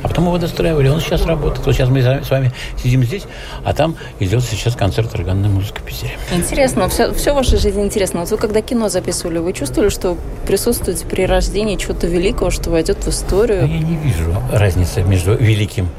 А 0.03 0.07
потом 0.07 0.25
его 0.25 0.37
достраивали, 0.37 0.89
он 0.89 1.01
сейчас 1.01 1.25
работает. 1.25 1.65
Вот 1.65 1.75
сейчас 1.75 1.89
мы 1.89 2.01
с 2.01 2.29
вами 2.29 2.51
сидим 2.81 3.03
здесь, 3.03 3.23
а 3.63 3.73
там 3.73 3.95
идет 4.19 4.43
сейчас 4.43 4.75
концерт 4.75 5.13
органной 5.15 5.49
музыки 5.49 5.79
в 5.79 5.83
Питере. 5.83 6.11
Интересно, 6.31 6.87
все, 6.87 7.13
все 7.13 7.33
в 7.33 7.35
вашей 7.35 7.57
жизни 7.57 7.83
интересно. 7.83 8.19
Вот 8.19 8.29
вы 8.29 8.37
когда 8.37 8.61
кино 8.61 8.89
записывали, 8.89 9.39
вы 9.39 9.53
чувствовали, 9.53 9.89
что 9.89 10.17
присутствуете 10.45 11.05
при 11.05 11.25
рождении 11.25 11.75
чего-то 11.77 12.05
великого, 12.05 12.51
что 12.51 12.69
войдет 12.69 13.03
в 13.03 13.09
историю? 13.09 13.61
Я 13.61 13.79
не 13.79 13.95
вижу 13.95 14.35
разницы 14.51 15.01
между 15.01 15.35
великим 15.35 15.89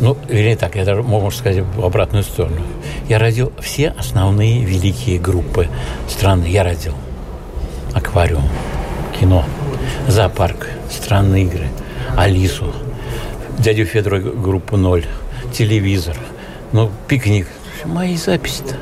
ну, 0.00 0.16
или 0.28 0.54
так, 0.54 0.76
я 0.76 0.84
даже, 0.84 1.02
можно 1.02 1.30
сказать, 1.30 1.64
в 1.74 1.84
обратную 1.84 2.22
сторону. 2.22 2.60
Я 3.08 3.18
родил 3.18 3.52
все 3.60 3.94
основные 3.98 4.64
великие 4.64 5.18
группы 5.18 5.68
страны. 6.08 6.44
Я 6.44 6.62
родил 6.62 6.94
аквариум, 7.94 8.44
кино, 9.18 9.44
зоопарк, 10.06 10.68
странные 10.88 11.44
игры, 11.44 11.68
Алису, 12.16 12.72
дядю 13.58 13.84
Федора 13.84 14.20
группу 14.20 14.76
«Ноль», 14.76 15.04
телевизор, 15.52 16.16
ну, 16.72 16.90
пикник. 17.08 17.48
Мои 17.84 18.16
записи-то. 18.16 18.76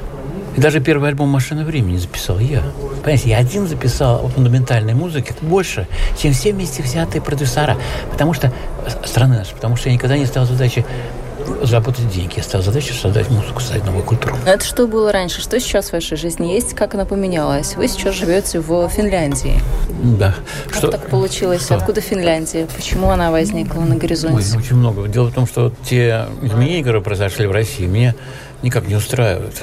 И 0.57 0.61
даже 0.61 0.81
первый 0.81 1.11
альбом 1.11 1.29
«Машина 1.29 1.65
времени» 1.65 1.99
записал 1.99 2.39
я. 2.39 2.63
Понимаете, 3.03 3.29
я 3.29 3.39
один 3.39 3.67
записал 3.67 4.29
фундаментальной 4.29 4.95
музыки 4.95 5.35
больше, 5.43 5.87
чем 6.21 6.33
все 6.33 6.53
вместе 6.53 6.83
взятые 6.83 7.21
продюсера. 7.21 7.77
Потому 8.11 8.33
что 8.33 8.53
страны 9.05 9.37
наши, 9.37 9.55
потому 9.55 9.77
что 9.77 9.89
я 9.89 9.95
никогда 9.95 10.17
не 10.17 10.25
ставил 10.25 10.47
задачи 10.47 10.85
заработать 11.63 12.09
деньги. 12.11 12.35
Я 12.37 12.43
ставил 12.43 12.65
задачу 12.65 12.95
создать 12.95 13.31
музыку, 13.31 13.61
создать 13.61 13.85
новую 13.85 14.05
культуру. 14.05 14.37
Это 14.45 14.65
что 14.65 14.87
было 14.87 15.13
раньше? 15.13 15.41
Что 15.41 15.59
сейчас 15.61 15.91
в 15.91 15.93
вашей 15.93 16.17
жизни 16.17 16.53
есть? 16.53 16.75
Как 16.75 16.95
она 16.95 17.05
поменялась? 17.05 17.77
Вы 17.77 17.89
сейчас 17.89 18.15
живете 18.15 18.61
в 18.61 18.89
Финляндии. 18.89 19.61
Да. 20.03 20.35
Как 20.67 20.77
что? 20.77 20.89
так 20.89 21.09
получилось? 21.09 21.65
Что? 21.65 21.77
Откуда 21.77 22.01
Финляндия? 22.01 22.67
Почему 22.75 23.11
она 23.11 23.31
возникла 23.31 23.81
на 23.81 23.97
горизонте? 23.97 24.53
Ой, 24.53 24.59
очень 24.59 24.77
много. 24.77 25.09
Дело 25.09 25.31
в 25.31 25.35
том, 25.35 25.47
что 25.47 25.73
те 25.85 26.27
изменения, 26.43 26.83
которые 26.83 27.03
произошли 27.03 27.47
в 27.47 27.53
России, 27.53 27.87
меня 27.87 28.15
никак 28.63 28.87
не 28.89 28.95
устраивают. 28.95 29.63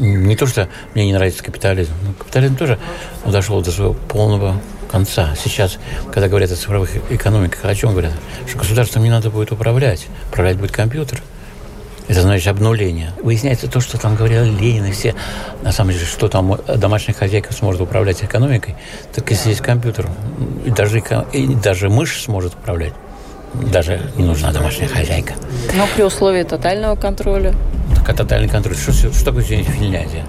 Не 0.00 0.36
то, 0.36 0.46
что 0.46 0.68
мне 0.94 1.06
не 1.06 1.12
нравится 1.12 1.42
капитализм. 1.44 1.92
Но 2.04 2.12
капитализм 2.14 2.56
тоже 2.56 2.78
дошел 3.24 3.62
до 3.62 3.70
своего 3.70 3.94
полного 3.94 4.56
конца. 4.94 5.34
Сейчас, 5.42 5.78
когда 6.12 6.28
говорят 6.28 6.52
о 6.52 6.56
цифровых 6.56 6.90
экономиках, 7.10 7.64
о 7.64 7.74
чем 7.74 7.90
говорят? 7.90 8.12
Что 8.46 8.58
государством 8.58 9.02
не 9.02 9.10
надо 9.10 9.28
будет 9.28 9.50
управлять. 9.50 10.06
Управлять 10.30 10.56
будет 10.56 10.70
компьютер. 10.70 11.20
Это 12.06 12.22
значит 12.22 12.46
обнуление. 12.46 13.10
Выясняется 13.20 13.66
то, 13.66 13.80
что 13.80 13.98
там 13.98 14.14
говорили 14.14 14.44
Ленин 14.44 14.84
и 14.84 14.92
все. 14.92 15.16
На 15.62 15.72
самом 15.72 15.94
деле, 15.94 16.04
что 16.04 16.28
там 16.28 16.60
домашняя 16.76 17.14
хозяйка 17.16 17.52
сможет 17.52 17.80
управлять 17.80 18.22
экономикой, 18.22 18.76
так 19.12 19.28
если 19.30 19.48
есть 19.48 19.62
компьютер, 19.62 20.06
и 20.64 20.70
даже, 20.70 21.02
и 21.32 21.46
даже 21.54 21.88
мышь 21.88 22.22
сможет 22.22 22.54
управлять. 22.54 22.92
Даже 23.54 24.00
не 24.16 24.24
нужна 24.24 24.52
домашняя 24.52 24.86
хозяйка. 24.86 25.34
Но 25.76 25.88
при 25.96 26.02
условии 26.02 26.44
тотального 26.44 26.94
контроля. 26.94 27.52
Так, 27.96 28.10
а 28.10 28.14
тотальный 28.14 28.48
контроль. 28.48 28.76
Что, 28.76 28.92
что 28.92 29.24
такое 29.24 29.42
Финляндия? 29.42 30.24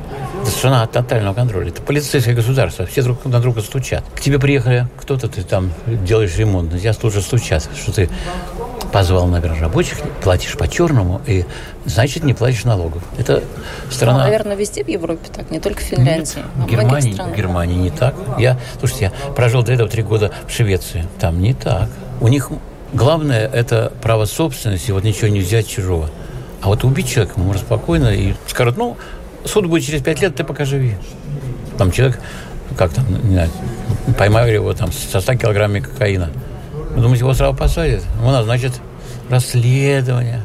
Это 0.45 0.53
страна 0.53 0.83
от 0.83 0.91
тотального 0.91 1.33
контроля. 1.33 1.69
Это 1.69 1.81
полицейское 1.81 2.35
государство. 2.35 2.85
Все 2.85 3.01
друг 3.01 3.25
на 3.25 3.39
друга 3.39 3.61
стучат. 3.61 4.03
К 4.13 4.21
тебе 4.21 4.37
приехали 4.37 4.87
кто-то, 4.95 5.27
ты 5.27 5.41
там 5.41 5.71
делаешь 5.87 6.37
ремонт. 6.37 6.71
На 6.71 6.79
тебя 6.79 6.93
тут 6.93 7.13
же 7.13 7.21
стучат, 7.21 7.67
что 7.75 7.91
ты 7.91 8.09
позвал, 8.91 9.25
наверное, 9.25 9.59
рабочих, 9.61 9.97
платишь 10.21 10.53
по-черному, 10.53 11.19
и 11.25 11.45
значит 11.85 12.23
не 12.23 12.33
платишь 12.33 12.63
налогов. 12.63 13.01
Это 13.17 13.43
страна... 13.89 14.19
Ну, 14.19 14.23
наверное, 14.25 14.55
везде 14.55 14.83
в 14.83 14.87
Европе 14.87 15.27
так, 15.35 15.49
не 15.49 15.59
только 15.59 15.81
в 15.81 15.83
Финляндии. 15.83 16.37
Нет, 16.37 16.45
в 16.55 16.69
Германии, 16.69 17.13
в 17.13 17.35
Германии 17.35 17.75
не 17.75 17.89
так. 17.89 18.13
Я, 18.37 18.59
слушайте, 18.79 19.05
я 19.05 19.31
прожил 19.33 19.63
до 19.63 19.73
этого 19.73 19.89
три 19.89 20.03
года 20.03 20.31
в 20.47 20.51
Швеции. 20.51 21.07
Там 21.19 21.41
не 21.41 21.55
так. 21.55 21.89
У 22.21 22.27
них 22.27 22.51
Главное– 22.95 23.49
это 23.53 23.91
право 24.01 24.23
собственности, 24.23 24.91
вот 24.91 25.03
ничего 25.03 25.27
не 25.27 25.41
взять 25.41 25.67
чужого. 25.67 26.09
А 26.61 26.67
вот 26.67 26.85
убить 26.85 27.09
человека 27.09 27.37
можно 27.37 27.61
спокойно 27.61 28.07
и 28.07 28.35
скажут, 28.47 28.77
ну, 28.77 28.95
суд 29.45 29.67
будет 29.67 29.83
через 29.83 30.01
пять 30.01 30.21
лет, 30.21 30.35
ты 30.35 30.43
покажи. 30.43 30.97
Там 31.77 31.91
человек, 31.91 32.19
как 32.77 32.91
там, 32.91 33.05
не 33.23 33.33
знаю, 33.33 33.49
поймали 34.17 34.53
его 34.53 34.73
там 34.73 34.91
со 34.91 35.19
100 35.19 35.35
килограммами 35.35 35.79
кокаина. 35.79 36.29
Вы 36.91 37.01
думаете, 37.01 37.21
его 37.21 37.33
сразу 37.33 37.55
посадят? 37.55 38.03
Ну, 38.21 38.43
значит, 38.43 38.73
расследование. 39.29 40.41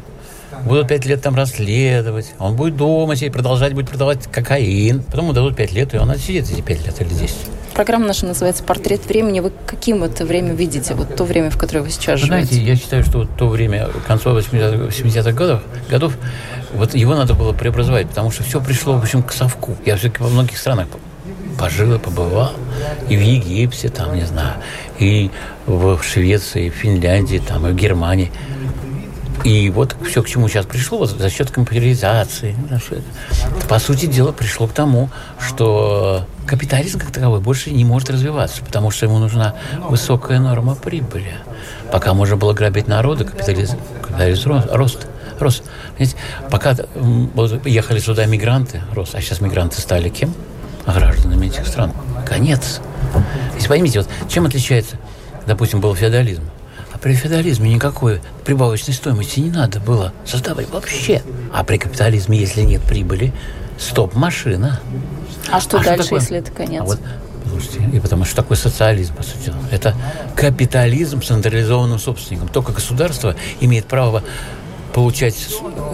Будут 0.65 0.89
пять 0.89 1.07
лет 1.07 1.23
там 1.23 1.35
расследовать. 1.35 2.35
Он 2.39 2.55
будет 2.55 2.77
дома 2.77 3.17
сидеть, 3.17 3.33
продолжать, 3.33 3.73
будет 3.73 3.89
продавать 3.89 4.27
кокаин. 4.27 5.03
Потом 5.03 5.27
ему 5.27 5.33
дадут 5.33 5.57
пять 5.57 5.73
лет, 5.73 5.95
и 5.95 5.99
он 5.99 6.11
отсидит 6.11 6.51
эти 6.51 6.61
пять 6.61 6.85
лет 6.85 7.01
или 7.01 7.09
десять. 7.09 7.47
Программа 7.73 8.07
наша 8.09 8.27
называется 8.27 8.63
«Портрет 8.65 9.07
времени». 9.07 9.41
Вы 9.41 9.53
каким 9.65 10.03
это 10.03 10.27
время 10.27 10.53
видите? 10.53 10.95
Вот 10.95 11.17
то 11.17 11.25
время, 11.25 11.51
в 11.51 11.57
которое 11.57 11.81
вы 11.81 11.91
сейчас 11.91 12.21
живете? 12.21 12.47
Знаете, 12.47 12.63
я 12.63 12.77
считаю, 12.77 13.05
что 13.05 13.19
вот 13.21 13.29
то 13.39 13.49
время, 13.49 13.89
конца 14.07 14.31
80-х 14.31 15.33
годов, 15.33 15.63
годов, 15.89 16.13
вот 16.75 16.95
его 16.95 17.15
надо 17.15 17.35
было 17.35 17.53
преобразовать, 17.53 18.09
потому 18.09 18.31
что 18.31 18.43
все 18.43 18.61
пришло, 18.61 18.95
в 18.95 19.03
общем, 19.03 19.23
к 19.23 19.33
совку. 19.33 19.77
Я 19.85 19.97
все-таки 19.97 20.23
во 20.23 20.29
многих 20.29 20.59
странах 20.59 20.87
пожил 21.59 21.95
и 21.95 21.99
побывал. 21.99 22.53
И 23.09 23.17
в 23.17 23.21
Египте, 23.21 23.89
там, 23.89 24.15
не 24.15 24.25
знаю, 24.25 24.55
и 24.99 25.31
в 25.67 26.01
Швеции, 26.03 26.67
и 26.67 26.71
в 26.71 26.75
Финляндии, 26.75 27.43
там, 27.47 27.67
и 27.67 27.73
в 27.73 27.75
Германии. 27.75 28.31
И 29.45 29.71
вот 29.71 29.97
все, 30.07 30.23
к 30.23 30.29
чему 30.29 30.49
сейчас 30.49 30.67
пришло, 30.67 30.99
вот 30.99 31.11
за 31.11 31.31
счет 31.31 31.51
компьютеризации, 31.51 32.55
по 33.69 33.79
сути 33.79 34.05
дела, 34.05 34.33
пришло 34.33 34.67
к 34.67 34.73
тому, 34.73 35.09
что 35.39 36.27
капитализм 36.47 36.99
как 36.99 37.11
таковой 37.11 37.41
больше 37.41 37.71
не 37.71 37.85
может 37.85 38.11
развиваться, 38.11 38.63
потому 38.63 38.91
что 38.91 39.07
ему 39.07 39.19
нужна 39.19 39.55
высокая 39.89 40.41
норма 40.41 40.75
прибыли. 40.75 41.33
Пока 41.91 42.13
можно 42.13 42.37
было 42.37 42.53
грабить 42.53 42.87
народы, 42.87 43.25
капитализм, 43.25 43.79
капитализм 44.03 44.63
рост, 44.73 45.07
рост. 45.41 45.63
Понимаете, 45.97 46.17
пока 46.51 46.77
вот, 46.95 47.67
ехали 47.67 47.99
сюда 47.99 48.27
мигранты, 48.27 48.83
рост, 48.95 49.15
а 49.15 49.21
сейчас 49.21 49.41
мигранты 49.41 49.81
стали 49.81 50.09
кем? 50.09 50.35
Гражданами 50.87 51.47
этих 51.47 51.67
стран. 51.67 51.93
Конец. 52.27 52.81
Если 53.55 53.69
поймите, 53.69 54.01
вот 54.01 54.09
чем 54.29 54.47
отличается, 54.47 54.97
допустим, 55.47 55.81
был 55.81 55.95
феодализм? 55.95 56.43
При 57.01 57.15
феодализме 57.15 57.73
никакой 57.73 58.21
прибавочной 58.45 58.93
стоимости 58.93 59.41
не 59.41 59.51
надо 59.51 59.81
было 59.81 60.13
создавать 60.27 60.69
вообще. 60.69 61.23
А 61.53 61.65
при 61.65 61.79
капитализме, 61.79 62.39
если 62.39 62.61
нет 62.61 62.83
прибыли, 62.83 63.33
стоп-машина. 63.79 64.81
А 65.51 65.61
что 65.61 65.79
а 65.79 65.85
дальше, 65.85 66.05
что 66.05 66.15
если 66.17 66.39
это 66.39 66.53
конец? 66.53 66.83
А 66.83 66.85
вот, 66.85 67.01
слушайте, 67.49 67.97
и 67.97 68.01
потому 68.01 68.27
что 68.27 68.37
такой 68.37 68.59
социализм, 68.59 69.15
по 69.15 69.23
сути. 69.23 69.51
Это 69.71 69.95
капитализм 70.37 71.23
с 71.23 71.29
централизованным 71.29 71.99
собственником. 71.99 72.49
Только 72.49 72.73
государство 72.73 73.35
имеет 73.61 73.87
право 73.87 74.23
получать 74.95 75.37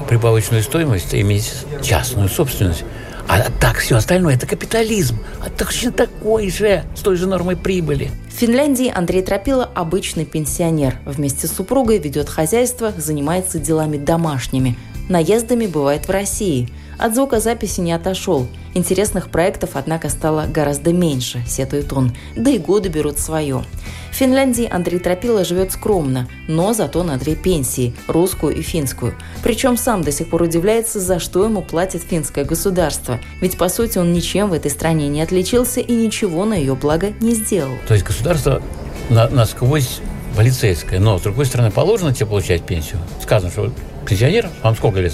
прибавочную 0.09 0.63
стоимость, 0.63 1.15
иметь 1.15 1.53
частную 1.83 2.29
собственность. 2.29 2.85
А 3.29 3.51
так 3.51 3.79
все 3.79 3.97
остальное 3.97 4.35
это 4.35 4.47
капитализм. 4.47 5.19
А 5.45 5.51
точно 5.51 5.91
такой 5.91 6.49
же, 6.51 6.85
с 6.95 7.01
той 7.01 7.17
же 7.17 7.27
нормой 7.27 7.57
прибыли. 7.57 8.11
В 8.29 8.39
Финляндии 8.39 8.93
Андрей 8.95 9.23
Тропила– 9.23 9.69
обычный 9.75 10.25
пенсионер. 10.25 11.01
Вместе 11.05 11.49
с 11.49 11.53
супругой 11.53 11.99
ведет 11.99 12.29
хозяйство, 12.29 12.93
занимается 12.97 13.59
делами 13.59 13.97
домашними. 13.97 14.79
Наездами 15.09 15.67
бывает 15.67 16.07
в 16.07 16.11
России– 16.11 16.69
от 16.99 17.15
звукозаписи 17.15 17.81
не 17.81 17.93
отошел. 17.93 18.47
Интересных 18.75 19.31
проектов, 19.31 19.71
однако, 19.75 20.09
стало 20.09 20.47
гораздо 20.47 20.93
меньше, 20.93 21.43
сетует 21.47 21.93
он. 21.93 22.15
Да 22.37 22.51
и 22.51 22.59
годы 22.59 22.89
берут 22.89 23.19
свое. 23.19 23.65
В 24.11 24.15
Финляндии 24.15 24.69
Андрей 24.71 24.99
Тропила 24.99 25.45
живет 25.45 25.73
скромно, 25.73 26.29
но 26.49 26.73
зато 26.73 27.03
на 27.03 27.17
две 27.19 27.37
пенсии– 27.37 27.95
русскую 28.09 28.57
и 28.57 28.63
финскую. 28.63 29.15
Причем 29.43 29.77
сам 29.77 30.03
до 30.03 30.13
сих 30.13 30.29
пор 30.29 30.43
удивляется, 30.43 31.01
за 31.01 31.19
что 31.19 31.45
ему 31.45 31.63
платит 31.63 32.03
финское 32.03 32.45
государство. 32.45 33.21
Ведь, 33.41 33.59
по 33.59 33.69
сути, 33.69 33.99
он 33.99 34.13
ничем 34.13 34.49
в 34.49 34.53
этой 34.53 34.71
стране 34.71 35.09
не 35.09 35.21
отличился 35.21 35.81
и 35.81 35.93
ничего 35.93 36.45
на 36.45 36.55
ее 36.55 36.75
благо 36.75 37.13
не 37.21 37.35
сделал. 37.35 37.75
То 37.89 37.95
есть 37.95 38.07
государство 38.07 38.63
на, 39.11 39.29
насквозь 39.29 40.01
полицейское, 40.37 41.01
но, 41.01 41.19
с 41.19 41.23
другой 41.23 41.47
стороны, 41.47 41.71
положено 41.71 42.13
тебе 42.13 42.27
получать 42.27 42.63
пенсию. 42.65 42.99
Сказано, 43.23 43.51
что 43.51 43.73
пенсионер, 44.07 44.49
вам 44.63 44.77
сколько 44.77 45.01
лет? 45.01 45.13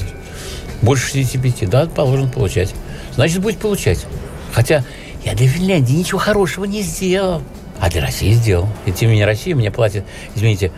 Больше 0.83 1.07
65, 1.07 1.71
да, 1.71 1.87
положен 1.87 2.31
получать. 2.31 2.75
Значит, 3.15 3.41
будет 3.41 3.59
получать. 3.59 4.05
Хотя 4.53 4.85
я 5.25 5.35
для 5.35 5.47
Финляндии 5.47 5.95
ничего 5.95 6.19
хорошего 6.19 6.65
не 6.65 6.83
сделал. 6.83 7.43
А 7.79 7.89
для 7.89 8.03
России 8.03 8.33
сделал. 8.33 8.69
И 8.87 8.93
тем 8.93 9.09
не 9.09 9.13
менее 9.13 9.27
Россия 9.27 9.55
мне 9.55 9.71
платит, 9.71 10.05
извините, 10.35 10.73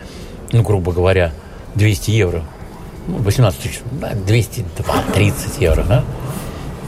ну, 0.51 0.63
грубо 0.63 0.91
говоря, 0.91 1.31
200 1.75 2.11
евро. 2.11 2.43
Ну, 3.07 3.17
18 3.17 3.59
тысяч, 3.59 3.79
да, 3.99 4.13
202, 4.13 5.03
30 5.13 5.61
евро, 5.61 5.83
да? 5.83 6.03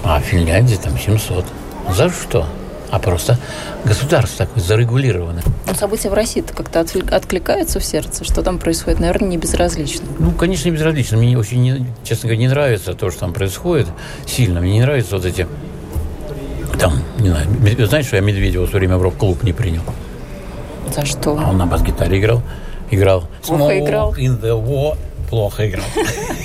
А 0.04 0.20
Финляндии 0.22 0.76
там 0.76 0.98
700. 0.98 1.46
За 1.96 2.10
что? 2.10 2.48
А 2.90 3.00
просто 3.00 3.38
государство 3.84 4.46
такое 4.46 4.64
зарегулированное. 4.64 5.44
Но 5.66 5.74
события 5.74 6.10
в 6.10 6.14
России-то 6.14 6.54
как-то 6.54 6.80
откликаются 6.80 7.80
в 7.80 7.86
сердце, 7.86 8.24
что 8.24 8.42
там 8.42 8.60
происходит, 8.60 9.00
наверное, 9.00 9.30
не 9.30 9.38
безразлично. 9.38 10.06
Ну, 10.20 10.32
конечно, 10.32 10.70
не 10.70 10.76
безразлично. 10.76 11.18
Мне 11.18 11.38
очень, 11.38 11.62
не, 11.62 11.86
честно 12.04 12.30
говоря, 12.30 12.40
не 12.40 12.48
нравится 12.48 12.94
то, 12.94 13.12
что 13.12 13.22
там 13.22 13.34
происходит 13.34 13.88
сильно. 14.26 14.62
Мне 14.62 14.74
не 14.74 14.82
нравятся 14.82 15.16
вот 15.16 15.26
эти 15.26 15.48
там, 16.80 16.94
не 17.20 17.30
знаю, 17.30 17.48
знаешь, 17.88 18.06
что 18.06 18.18
я 18.18 18.22
Медведева 18.22 18.68
все 18.68 18.78
время 18.78 18.98
в 18.98 19.02
рок-клуб 19.02 19.42
не 19.44 19.54
принял? 19.54 19.82
За 20.94 21.06
что? 21.06 21.38
А 21.40 21.50
он 21.50 21.58
на 21.58 21.66
бас-гитаре 21.66 22.20
играл. 22.20 22.44
Играл. 22.92 23.28
Плохо 23.46 23.80
играл? 23.80 24.14
In 24.14 24.40
the 24.40 24.64
war. 24.64 24.98
Плохо 25.30 25.68
играл. 25.68 25.86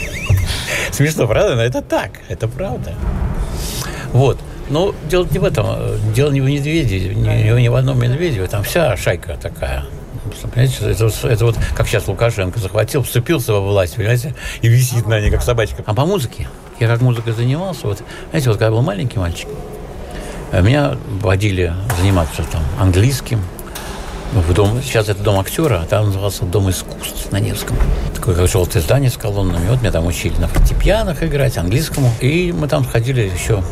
Смешно, 0.90 1.26
правда? 1.26 1.54
Но 1.54 1.62
это 1.62 1.82
так. 1.82 2.12
Это 2.28 2.48
правда. 2.48 2.94
Вот. 4.12 4.38
Но 4.68 4.94
дело 5.08 5.26
не 5.30 5.38
в 5.38 5.44
этом. 5.44 5.66
Дело 6.14 6.30
не 6.30 6.40
в 6.40 6.44
медведе, 6.44 7.14
не, 7.14 7.60
не 7.60 7.68
в 7.68 7.74
одном 7.74 8.00
медведе. 8.00 8.46
Там 8.46 8.62
вся 8.62 8.96
шайка 8.96 9.36
такая. 9.40 9.84
Понимаете, 10.42 10.90
это, 10.90 11.10
это 11.28 11.44
вот 11.44 11.56
как 11.74 11.86
сейчас 11.88 12.06
Лукашенко 12.06 12.58
захватил, 12.58 13.02
вступился 13.02 13.52
во 13.52 13.60
власть, 13.60 13.96
понимаете, 13.96 14.34
и 14.60 14.68
висит 14.68 15.06
на 15.06 15.20
ней, 15.20 15.30
как 15.30 15.42
собачка. 15.42 15.82
А 15.84 15.94
по 15.94 16.06
музыке? 16.06 16.48
Я 16.78 16.88
как 16.88 17.00
музыкой 17.00 17.32
занимался, 17.32 17.86
вот, 17.86 18.02
знаете, 18.30 18.48
вот 18.48 18.58
когда 18.58 18.70
был 18.70 18.82
маленький 18.82 19.18
мальчик, 19.18 19.48
меня 20.52 20.96
водили 21.20 21.72
заниматься 21.98 22.44
там 22.50 22.62
английским, 22.80 23.40
в 24.34 24.54
дом, 24.54 24.80
сейчас 24.82 25.08
это 25.10 25.22
дом 25.22 25.38
актера, 25.38 25.80
а 25.82 25.86
там 25.86 26.06
назывался 26.06 26.44
Дом 26.46 26.70
искусств 26.70 27.30
на 27.32 27.38
Невском. 27.38 27.76
Такое 28.14 28.34
как 28.34 28.48
желтое 28.48 28.82
здание 28.82 29.10
с 29.10 29.18
колоннами. 29.18 29.68
Вот 29.68 29.80
меня 29.80 29.92
там 29.92 30.06
учили 30.06 30.34
на 30.38 30.48
фортепианах 30.48 31.22
играть, 31.22 31.58
английскому. 31.58 32.10
И 32.20 32.50
мы 32.50 32.66
там 32.66 32.82
ходили 32.82 33.30
еще 33.34 33.62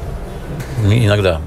иногда 0.84 1.40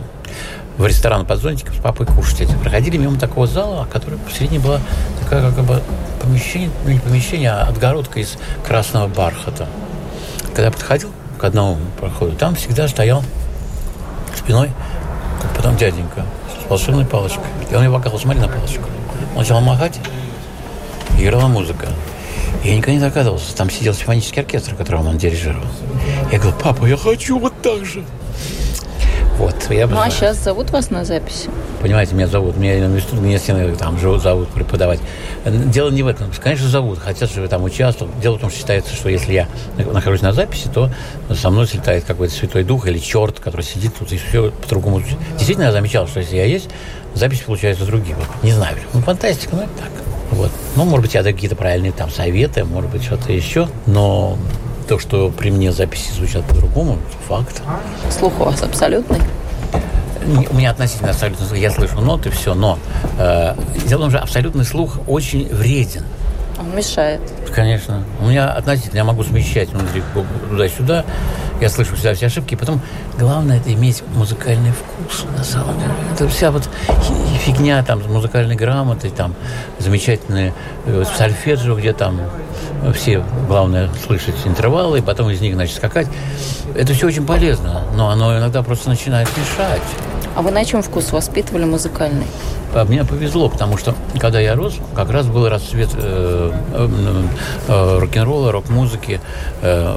в 0.77 0.85
ресторан 0.85 1.25
под 1.25 1.39
зонтиком 1.39 1.75
с 1.75 1.77
папой 1.77 2.05
кушать. 2.05 2.47
Проходили 2.61 2.97
мимо 2.97 3.19
такого 3.19 3.47
зала, 3.47 3.87
который 3.91 4.17
посередине 4.19 4.59
была 4.59 4.79
такая 5.21 5.51
как 5.51 5.63
бы 5.63 5.81
помещение, 6.21 6.69
ну 6.85 6.91
не 6.91 6.99
помещение, 6.99 7.51
а 7.51 7.67
отгородка 7.67 8.19
из 8.19 8.37
красного 8.65 9.07
бархата. 9.07 9.67
Когда 10.47 10.65
я 10.65 10.71
подходил 10.71 11.11
к 11.39 11.43
одному 11.43 11.77
проходу, 11.99 12.35
там 12.35 12.55
всегда 12.55 12.87
стоял 12.87 13.23
спиной, 14.35 14.71
как 15.41 15.51
потом 15.55 15.77
дяденька, 15.77 16.25
с 16.65 16.69
волшебной 16.69 17.05
палочкой. 17.05 17.45
И 17.69 17.75
он 17.75 17.83
мне 17.83 17.91
показал, 17.91 18.19
смотри 18.19 18.41
на 18.41 18.47
палочку. 18.47 18.85
Он 19.33 19.39
начал 19.39 19.59
махать, 19.61 19.99
и 21.17 21.23
играла 21.23 21.47
музыка. 21.47 21.87
Я 22.63 22.75
никогда 22.75 22.93
не 22.93 22.99
догадывался, 22.99 23.55
там 23.55 23.69
сидел 23.69 23.93
симфонический 23.93 24.41
оркестр, 24.41 24.75
которым 24.75 25.07
он 25.07 25.17
дирижировал. 25.17 25.67
Я 26.31 26.39
говорю, 26.39 26.55
папа, 26.61 26.85
я 26.85 26.97
хочу 26.97 27.37
вот 27.37 27.53
так 27.61 27.85
же. 27.85 28.03
Вот, 29.37 29.55
я 29.71 29.87
ну, 29.87 29.99
а 29.99 30.09
сейчас 30.09 30.37
зовут 30.37 30.69
вас 30.69 30.91
на 30.91 31.03
записи? 31.03 31.49
Понимаете, 31.81 32.13
меня 32.13 32.27
зовут, 32.27 32.55
меня, 32.55 32.87
меня 32.87 33.37
стены 33.39 33.75
там 33.75 33.99
живут, 33.99 34.21
зовут 34.21 34.47
преподавать. 34.49 34.99
Дело 35.45 35.89
не 35.89 36.03
в 36.03 36.07
этом. 36.07 36.31
Конечно, 36.41 36.69
зовут, 36.69 36.99
хотят, 36.99 37.29
чтобы 37.29 37.45
я 37.45 37.49
там 37.49 37.63
участвовал. 37.63 38.11
Дело 38.21 38.37
в 38.37 38.41
том, 38.41 38.49
что 38.49 38.59
считается, 38.59 38.93
что 38.93 39.09
если 39.09 39.33
я 39.33 39.47
нахожусь 39.77 40.21
на 40.21 40.33
записи, 40.33 40.69
то 40.73 40.89
со 41.33 41.49
мной 41.49 41.67
слетает 41.67 42.05
какой-то 42.05 42.33
святой 42.33 42.63
дух 42.63 42.87
или 42.87 42.99
черт, 42.99 43.39
который 43.39 43.63
сидит 43.63 43.95
тут 43.97 44.11
и 44.11 44.17
все 44.17 44.51
по-другому. 44.51 45.01
Действительно, 45.33 45.65
я 45.65 45.71
замечал, 45.71 46.07
что 46.07 46.19
если 46.19 46.35
я 46.35 46.45
есть, 46.45 46.69
запись 47.15 47.41
получается 47.41 47.85
другие. 47.85 48.15
Вот, 48.15 48.27
не 48.43 48.51
знаю, 48.51 48.77
ну, 48.93 49.01
фантастика, 49.01 49.55
ну, 49.55 49.63
это 49.63 49.71
так. 49.79 49.91
Вот. 50.31 50.51
Ну, 50.75 50.85
может 50.85 51.05
быть, 51.05 51.13
я 51.15 51.23
даю 51.23 51.35
какие-то 51.35 51.55
правильные 51.55 51.91
там 51.91 52.09
советы, 52.09 52.63
может 52.63 52.89
быть, 52.91 53.03
что-то 53.03 53.31
еще, 53.31 53.67
но 53.85 54.37
то, 54.83 54.99
что 54.99 55.29
при 55.29 55.49
мне 55.51 55.71
записи 55.71 56.11
звучат 56.11 56.43
по-другому, 56.45 56.97
факт. 57.27 57.61
Слух 58.11 58.39
у 58.39 58.45
вас 58.45 58.61
абсолютный? 58.61 59.19
У 60.51 60.55
меня 60.55 60.71
относительно 60.71 61.09
абсолютно 61.09 61.45
слух. 61.45 61.57
Я 61.57 61.71
слышу 61.71 61.99
ноты, 61.99 62.29
все, 62.31 62.53
но 62.53 62.79
э, 63.19 63.55
дело 63.85 63.99
в 63.99 64.01
том, 64.03 64.09
что 64.11 64.19
абсолютный 64.19 64.63
слух 64.63 64.99
очень 65.07 65.47
вреден. 65.49 66.03
Он 66.59 66.75
мешает. 66.75 67.21
Конечно. 67.53 68.03
У 68.19 68.27
меня 68.27 68.51
относительно, 68.51 68.97
я 68.97 69.03
могу 69.03 69.23
смещать 69.23 69.69
внутри 69.69 70.03
туда-сюда. 70.49 71.05
Я 71.61 71.69
слышу 71.69 71.95
всегда 71.95 72.13
все 72.13 72.27
ошибки. 72.27 72.53
И 72.53 72.57
потом 72.57 72.81
главное 73.17 73.57
это 73.57 73.73
иметь 73.73 74.03
музыкальный 74.15 74.71
вкус, 74.71 75.25
на 75.37 75.43
самом 75.43 75.77
деле. 75.79 75.91
Это 76.13 76.27
вся 76.27 76.51
вот 76.51 76.69
фигня 77.43 77.83
там 77.83 78.03
с 78.03 78.07
музыкальной 78.07 78.55
грамотой, 78.55 79.09
там 79.09 79.35
замечательные 79.79 80.53
э, 80.85 81.03
сольфеджио, 81.17 81.75
где 81.75 81.93
там 81.93 82.19
все, 82.93 83.23
главное, 83.47 83.89
слышать 84.05 84.35
интервалы, 84.45 84.99
и 84.99 85.01
потом 85.01 85.29
из 85.29 85.39
них, 85.41 85.53
значит, 85.53 85.77
скакать. 85.77 86.07
Это 86.75 86.93
все 86.93 87.07
очень 87.07 87.25
полезно, 87.25 87.83
но 87.95 88.09
оно 88.09 88.37
иногда 88.37 88.61
просто 88.61 88.89
начинает 88.89 89.29
мешать. 89.37 89.81
А 90.35 90.41
вы 90.41 90.51
на 90.51 90.65
чем 90.65 90.81
вкус 90.81 91.11
воспитывали 91.11 91.63
музыкальный? 91.63 92.25
А 92.75 92.85
мне 92.85 93.03
повезло, 93.05 93.49
потому 93.49 93.77
что, 93.77 93.93
когда 94.19 94.39
я 94.39 94.55
рос, 94.55 94.75
как 94.95 95.11
раз 95.11 95.27
был 95.27 95.47
расцвет 95.47 95.89
э, 95.93 96.51
э, 96.73 96.89
э, 97.67 97.99
рок-н-ролла, 97.99 98.51
рок-музыки. 98.51 99.21
Э, 99.61 99.95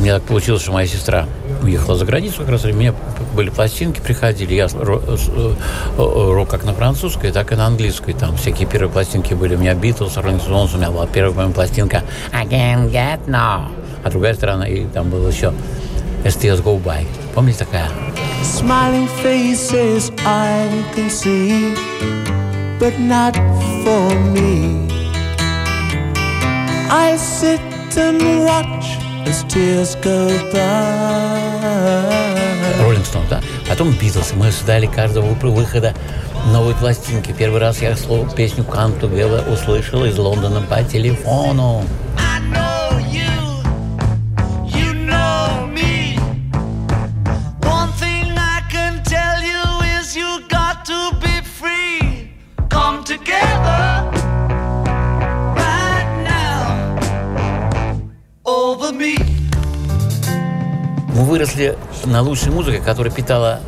у 0.00 0.04
так 0.04 0.22
получилось, 0.22 0.62
что 0.62 0.72
моя 0.72 0.88
сестра 0.88 1.26
уехала 1.62 1.96
за 1.96 2.04
границу 2.04 2.38
как 2.38 2.48
раз, 2.48 2.64
у 2.64 2.72
меня 2.72 2.94
были 3.34 3.50
пластинки, 3.50 4.00
приходили. 4.00 4.54
Я 4.54 4.68
рок, 4.68 5.02
э, 5.06 5.54
рок 5.96 6.48
как 6.48 6.64
на 6.64 6.72
французской, 6.72 7.30
так 7.30 7.52
и 7.52 7.54
на 7.54 7.66
английской. 7.66 8.12
Там 8.12 8.36
всякие 8.36 8.66
первые 8.66 8.90
пластинки 8.90 9.34
были. 9.34 9.54
У 9.54 9.58
меня 9.58 9.74
Битлз, 9.74 10.16
Роллинг 10.16 10.42
Стоунс, 10.42 10.74
у 10.74 10.78
меня 10.78 10.90
была 10.90 11.06
первая 11.06 11.32
моя 11.32 11.50
пластинка 11.50 12.02
I 12.32 12.44
can't 12.46 12.90
get 12.90 13.20
no. 13.26 13.68
А 14.02 14.10
другая 14.10 14.34
сторона, 14.34 14.66
и 14.66 14.84
там 14.86 15.10
было 15.10 15.28
еще 15.28 15.52
STS 16.24 16.62
Go 16.62 16.82
By. 16.82 17.06
Помните 17.34 17.60
такая? 17.60 17.90
Smiling 18.42 19.08
faces 19.22 20.12
I 20.24 20.68
can 20.94 21.10
see, 21.10 21.74
but 22.78 22.98
not 22.98 23.34
for 23.84 24.14
me. 24.32 24.86
I 26.88 27.16
sit 27.16 27.60
and 27.96 28.44
watch 28.44 28.86
as 29.26 29.42
tears 29.44 29.96
go 29.96 30.28
by. 30.52 31.76
Роллинг 32.80 33.04
Стоун, 33.04 33.26
да? 33.28 33.40
Потом 33.68 33.92
Битлз. 33.92 34.32
Мы 34.34 34.50
ждали 34.52 34.86
каждого 34.86 35.26
выхода 35.26 35.94
новой 36.52 36.74
пластинки. 36.74 37.34
Первый 37.36 37.60
раз 37.60 37.82
я 37.82 37.96
слово, 37.96 38.28
песню 38.30 38.64
«Come 38.64 39.00
Together» 39.00 39.52
услышал 39.52 40.04
из 40.04 40.16
Лондона 40.16 40.60
по 40.60 40.82
телефону. 40.84 41.84
Выросли 61.26 61.76
на 62.04 62.22
лучшей 62.22 62.52
музыке, 62.52 62.80
которая 62.80 63.12
питала 63.12 63.60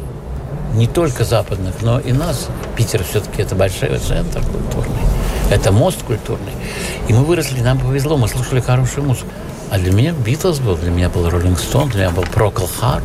не 0.74 0.86
только 0.86 1.24
западных, 1.24 1.74
но 1.82 1.98
и 1.98 2.12
нас. 2.12 2.48
Питер 2.76 3.02
все-таки 3.04 3.42
это 3.42 3.54
большой 3.54 3.98
центр 3.98 4.40
культурный. 4.40 5.02
Это 5.50 5.72
мост 5.72 6.02
культурный. 6.02 6.52
И 7.08 7.12
мы 7.12 7.24
выросли, 7.24 7.60
нам 7.60 7.78
повезло, 7.78 8.16
мы 8.16 8.28
слушали 8.28 8.60
хорошую 8.60 9.06
музыку. 9.06 9.30
А 9.70 9.78
для 9.78 9.92
меня 9.92 10.12
Битлз 10.12 10.60
был, 10.60 10.76
для 10.76 10.90
меня 10.90 11.08
был 11.08 11.28
Роллинг 11.28 11.58
Стоун, 11.58 11.88
для 11.90 12.06
меня 12.06 12.10
был 12.10 12.22
Прокл 12.22 12.66
Харм. 12.66 13.04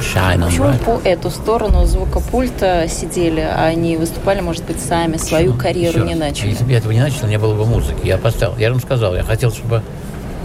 Shine 0.00 0.44
Почему 0.44 0.66
right. 0.66 0.84
по 0.84 1.08
эту 1.08 1.30
сторону 1.30 1.86
звукопульта 1.86 2.86
сидели, 2.88 3.40
а 3.40 3.66
они 3.66 3.96
выступали, 3.96 4.40
может 4.40 4.64
быть, 4.64 4.80
сами, 4.80 5.16
свою 5.16 5.52
Почему? 5.52 5.62
карьеру 5.62 6.00
Все. 6.00 6.04
не 6.04 6.14
начали? 6.14 6.50
Если 6.50 6.64
бы 6.64 6.72
я 6.72 6.78
этого 6.78 6.92
не 6.92 7.00
начал, 7.00 7.26
не 7.28 7.38
было 7.38 7.54
бы 7.54 7.64
музыки. 7.64 8.00
Я 8.02 8.18
поставил, 8.18 8.56
я 8.58 8.70
вам 8.70 8.80
сказал, 8.80 9.14
я 9.14 9.22
хотел, 9.22 9.52
чтобы 9.52 9.82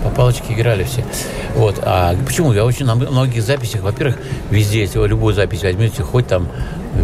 по 0.03 0.09
палочке 0.09 0.53
играли 0.53 0.83
все. 0.83 1.03
Вот. 1.55 1.79
А 1.81 2.15
почему? 2.25 2.53
Я 2.53 2.65
очень 2.65 2.85
на 2.85 2.95
многих 2.95 3.43
записях, 3.43 3.81
во-первых, 3.81 4.17
везде, 4.49 4.81
если 4.81 4.99
вы 4.99 5.07
любую 5.07 5.33
запись 5.33 5.63
возьмете, 5.63 6.03
хоть 6.03 6.27
там 6.27 6.47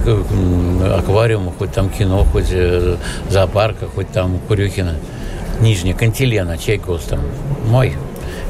э, 0.05 0.95
аквариум, 0.97 1.51
хоть 1.57 1.71
там 1.71 1.89
кино, 1.89 2.25
хоть 2.31 2.51
э, 2.51 2.97
зоопарка, 3.29 3.87
хоть 3.87 4.09
там 4.09 4.39
Курюхина, 4.47 4.95
Нижняя, 5.59 5.95
Кантилена, 5.95 6.57
Чайкос 6.57 7.03
там, 7.03 7.21
мой. 7.67 7.93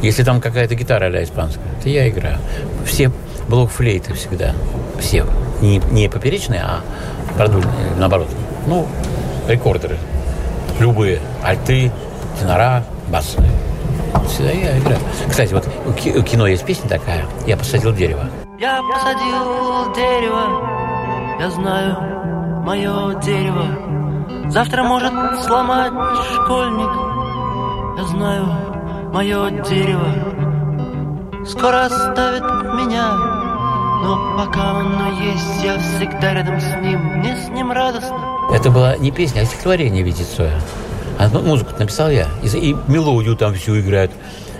Если 0.01 0.23
там 0.23 0.41
какая-то 0.41 0.75
гитара 0.75 1.05
а 1.05 1.23
испанская, 1.23 1.65
то 1.81 1.89
я 1.89 2.07
играю. 2.09 2.37
Все 2.85 3.11
блок-флейты 3.47 4.13
всегда. 4.13 4.53
Все. 4.99 5.25
Не, 5.61 5.81
не 5.91 6.09
поперечные, 6.09 6.61
а 6.61 6.81
продульные, 7.37 7.95
наоборот. 7.97 8.27
Ну, 8.67 8.87
рекордеры. 9.47 9.97
Любые. 10.79 11.19
Альты, 11.43 11.91
тенора, 12.39 12.83
басные 13.07 13.49
всегда 14.27 14.51
я 14.51 14.77
играю. 14.79 14.99
Кстати, 15.29 15.53
вот 15.53 15.67
у 15.85 16.23
кино 16.23 16.47
есть 16.47 16.65
песня 16.65 16.89
такая 16.89 17.25
«Я 17.45 17.57
посадил 17.57 17.93
дерево». 17.93 18.29
Я 18.59 18.81
посадил 18.81 19.93
дерево, 19.93 21.37
я 21.39 21.49
знаю, 21.49 22.63
мое 22.63 23.19
дерево. 23.21 24.49
Завтра 24.49 24.83
может 24.83 25.11
сломать 25.43 25.91
школьник, 26.33 26.89
я 27.97 28.03
знаю, 28.05 28.45
мое 29.11 29.49
дерево. 29.63 30.07
Скоро 31.45 31.85
оставит 31.85 32.43
меня, 32.43 33.13
но 34.03 34.37
пока 34.37 34.79
оно 34.79 35.07
есть, 35.21 35.63
я 35.63 35.77
всегда 35.77 36.33
рядом 36.33 36.59
с 36.59 36.75
ним, 36.81 36.99
мне 37.17 37.35
с 37.35 37.49
ним 37.49 37.71
радостно. 37.71 38.17
Это 38.53 38.69
была 38.71 38.95
не 38.97 39.11
песня, 39.11 39.41
а 39.41 39.45
стихотворение 39.45 40.01
Витицоя. 40.01 40.61
А 41.17 41.29
музыку 41.29 41.71
написал 41.77 42.09
я. 42.09 42.27
И, 42.43 42.47
и 42.47 42.75
мелодию 42.87 43.35
там 43.35 43.53
всю 43.53 43.79
играют 43.79 44.11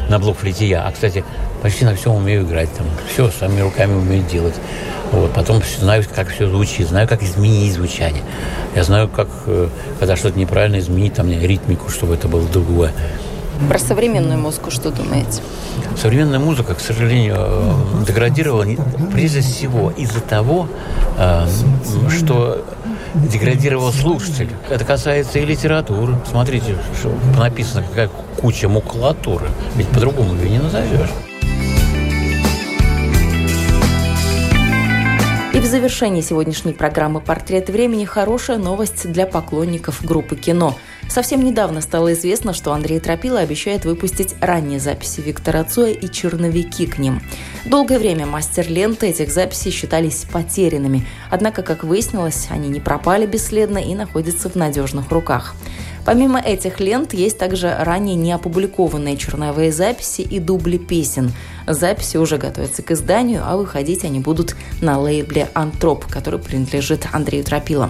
на 0.09 0.19
блокфлейте 0.19 0.67
я. 0.67 0.83
А, 0.83 0.91
кстати, 0.91 1.23
почти 1.61 1.85
на 1.85 1.95
всем 1.95 2.15
умею 2.15 2.43
играть. 2.43 2.71
Там 2.73 2.85
все 3.11 3.29
своими 3.29 3.61
руками 3.61 3.93
умею 3.93 4.23
делать. 4.23 4.55
Вот. 5.11 5.33
Потом 5.33 5.61
знаю, 5.79 6.03
как 6.13 6.29
все 6.29 6.47
звучит, 6.47 6.87
знаю, 6.87 7.07
как 7.07 7.23
изменить 7.23 7.73
звучание. 7.73 8.23
Я 8.75 8.83
знаю, 8.83 9.07
как, 9.07 9.27
э, 9.45 9.69
когда 9.99 10.15
что-то 10.15 10.37
неправильно 10.37 10.79
изменить, 10.79 11.13
там, 11.13 11.29
ритмику, 11.29 11.89
чтобы 11.89 12.15
это 12.15 12.27
было 12.27 12.47
другое. 12.47 12.91
Про 13.69 13.79
современную 13.79 14.37
музыку 14.37 14.69
что 14.69 14.91
думаете? 14.91 15.41
Современная 15.97 16.39
музыка, 16.39 16.75
к 16.75 16.79
сожалению, 16.79 17.35
э, 17.37 17.73
деградировала 18.05 18.65
прежде 19.13 19.41
всего 19.41 19.91
из-за 19.91 20.19
того, 20.19 20.67
э, 21.17 21.47
что 22.09 22.65
деградировал 23.15 23.91
слушатель. 23.91 24.49
Это 24.69 24.83
касается 24.85 25.39
и 25.39 25.45
литературы. 25.45 26.15
Смотрите, 26.29 26.75
что 26.99 27.13
написано, 27.37 27.83
какая 27.87 28.09
куча 28.37 28.67
макулатуры. 28.69 29.47
Ведь 29.75 29.87
по-другому 29.87 30.35
ее 30.35 30.49
не 30.49 30.59
назовешь. 30.59 31.09
И 35.53 35.59
в 35.59 35.65
завершении 35.65 36.19
сегодняшней 36.19 36.73
программы 36.73 37.21
«Портрет 37.21 37.69
времени» 37.69 38.03
хорошая 38.03 38.57
новость 38.57 39.09
для 39.09 39.25
поклонников 39.25 40.03
группы 40.03 40.35
кино. 40.35 40.75
Совсем 41.09 41.43
недавно 41.43 41.81
стало 41.81 42.13
известно, 42.13 42.53
что 42.53 42.73
Андрей 42.73 42.99
Тропила 42.99 43.39
обещает 43.39 43.85
выпустить 43.85 44.35
ранние 44.41 44.79
записи 44.79 45.21
Виктора 45.21 45.63
Цоя 45.63 45.93
и 45.93 46.11
черновики 46.11 46.85
к 46.85 46.97
ним. 46.97 47.21
Долгое 47.65 47.99
время 47.99 48.25
мастер 48.25 48.69
ленты 48.69 49.07
этих 49.07 49.31
записей 49.31 49.71
считались 49.71 50.25
потерянными, 50.31 51.07
однако, 51.31 51.61
как 51.61 51.83
выяснилось, 51.83 52.47
они 52.49 52.67
не 52.69 52.79
пропали 52.79 53.25
бесследно 53.25 53.77
и 53.77 53.95
находятся 53.95 54.49
в 54.49 54.55
надежных 54.55 55.11
руках. 55.11 55.55
Помимо 56.05 56.39
этих 56.39 56.79
лент 56.79 57.13
есть 57.13 57.39
также 57.39 57.75
ранее 57.79 58.15
не 58.15 58.31
опубликованные 58.31 59.17
черновые 59.17 59.71
записи 59.71 60.21
и 60.21 60.39
дубли 60.39 60.77
песен. 60.77 61.31
Записи 61.65 62.17
уже 62.17 62.37
готовятся 62.37 62.83
к 62.83 62.91
изданию, 62.91 63.41
а 63.43 63.57
выходить 63.57 64.03
они 64.03 64.19
будут 64.19 64.55
на 64.81 64.99
лейбле 64.99 65.49
«Антроп», 65.55 66.05
который 66.05 66.39
принадлежит 66.39 67.07
Андрею 67.11 67.43
Тропило. 67.43 67.89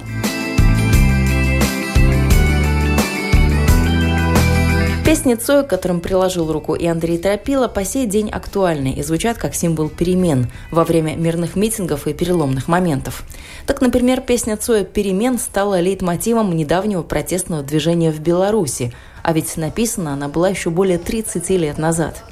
Песни 5.06 5.36
Цоя, 5.36 5.62
к 5.62 5.68
которым 5.68 6.02
приложил 6.02 6.52
руку 6.52 6.74
и 6.74 6.88
Андрей 6.88 7.20
Тропила, 7.20 7.68
по 7.68 7.86
сей 7.86 8.08
день 8.08 8.32
актуальны 8.32 8.91
и 8.91 9.04
звучат 9.04 9.38
как 9.38 9.54
символ 9.54 9.88
перемен 9.88 10.48
во 10.72 10.84
время 10.84 11.15
мирных 11.15 11.56
митингов 11.56 12.08
и 12.08 12.13
переломных 12.13 12.68
моментов. 12.68 13.24
Так, 13.68 13.82
например, 13.82 14.22
песня 14.22 14.58
Цоя 14.58 14.84
«Перемен» 14.84 15.38
стала 15.38 15.80
лейтмотивом 15.80 16.56
недавнего 16.56 17.04
протестного 17.04 17.62
движения 17.62 18.12
в 18.12 18.20
Беларуси, 18.20 18.94
а 19.22 19.32
ведь 19.32 19.56
написана 19.58 20.13
она 20.13 20.27
была 20.27 20.50
еще 20.50 20.71
более 20.71 20.98
30 20.98 21.52
лет 21.52 21.77
назад. 21.77 22.23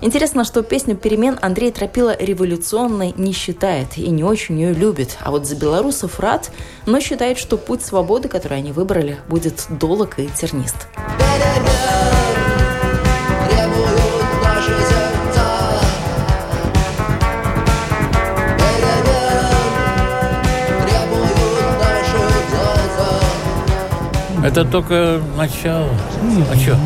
Интересно, 0.00 0.44
что 0.44 0.62
песню 0.62 0.94
«Перемен» 0.94 1.36
Андрей 1.42 1.72
Тропила 1.72 2.16
революционной 2.16 3.12
не 3.16 3.32
считает 3.32 3.98
и 3.98 4.08
не 4.08 4.22
очень 4.22 4.56
ее 4.60 4.72
любит, 4.72 5.18
а 5.20 5.32
вот 5.32 5.46
за 5.46 5.56
белорусов 5.56 6.20
рад, 6.20 6.52
но 6.86 7.00
считает, 7.00 7.38
что 7.38 7.56
путь 7.56 7.82
свободы, 7.82 8.28
который 8.28 8.58
они 8.58 8.70
выбрали, 8.70 9.18
будет 9.28 9.66
долг 9.68 10.20
и 10.20 10.28
тернист. 10.28 10.86
Это 24.42 24.64
только 24.64 25.20
начало. 25.36 25.88
А 26.50 26.56
что? 26.56 26.76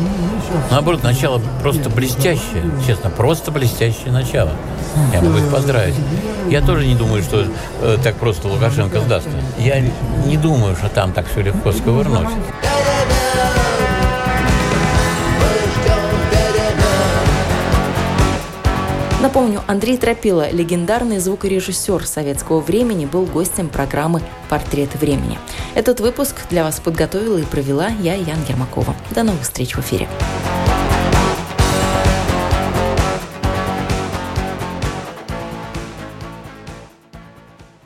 Наоборот, 0.69 1.03
начало 1.03 1.41
просто 1.61 1.89
блестящее. 1.89 2.63
Честно, 2.85 3.09
просто 3.09 3.51
блестящее 3.51 4.11
начало. 4.11 4.51
Я 5.13 5.21
могу 5.21 5.37
их 5.37 5.49
поздравить. 5.49 5.95
Я 6.49 6.61
тоже 6.61 6.85
не 6.85 6.95
думаю, 6.95 7.23
что 7.23 7.45
э, 7.81 7.97
так 8.03 8.15
просто 8.15 8.47
Лукашенко 8.47 8.99
сдастся. 8.99 9.31
Я 9.57 9.81
не 10.25 10.37
думаю, 10.37 10.75
что 10.75 10.89
там 10.89 11.11
так 11.11 11.27
все 11.27 11.41
легко 11.41 11.71
сковырнуть. 11.71 12.27
Напомню, 19.25 19.63
Андрей 19.65 19.97
Тропила, 19.97 20.51
легендарный 20.51 21.17
звукорежиссер 21.17 22.05
советского 22.05 22.59
времени, 22.59 23.07
был 23.07 23.25
гостем 23.25 23.69
программы 23.69 24.21
«Портрет 24.49 24.93
времени». 24.93 25.39
Этот 25.73 25.99
выпуск 25.99 26.47
для 26.51 26.63
вас 26.63 26.79
подготовила 26.79 27.39
и 27.39 27.43
провела 27.43 27.87
я, 27.87 28.13
Ян 28.13 28.37
Ермакова. 28.47 28.95
До 29.15 29.23
новых 29.23 29.41
встреч 29.41 29.75
в 29.75 29.79
эфире. 29.79 30.07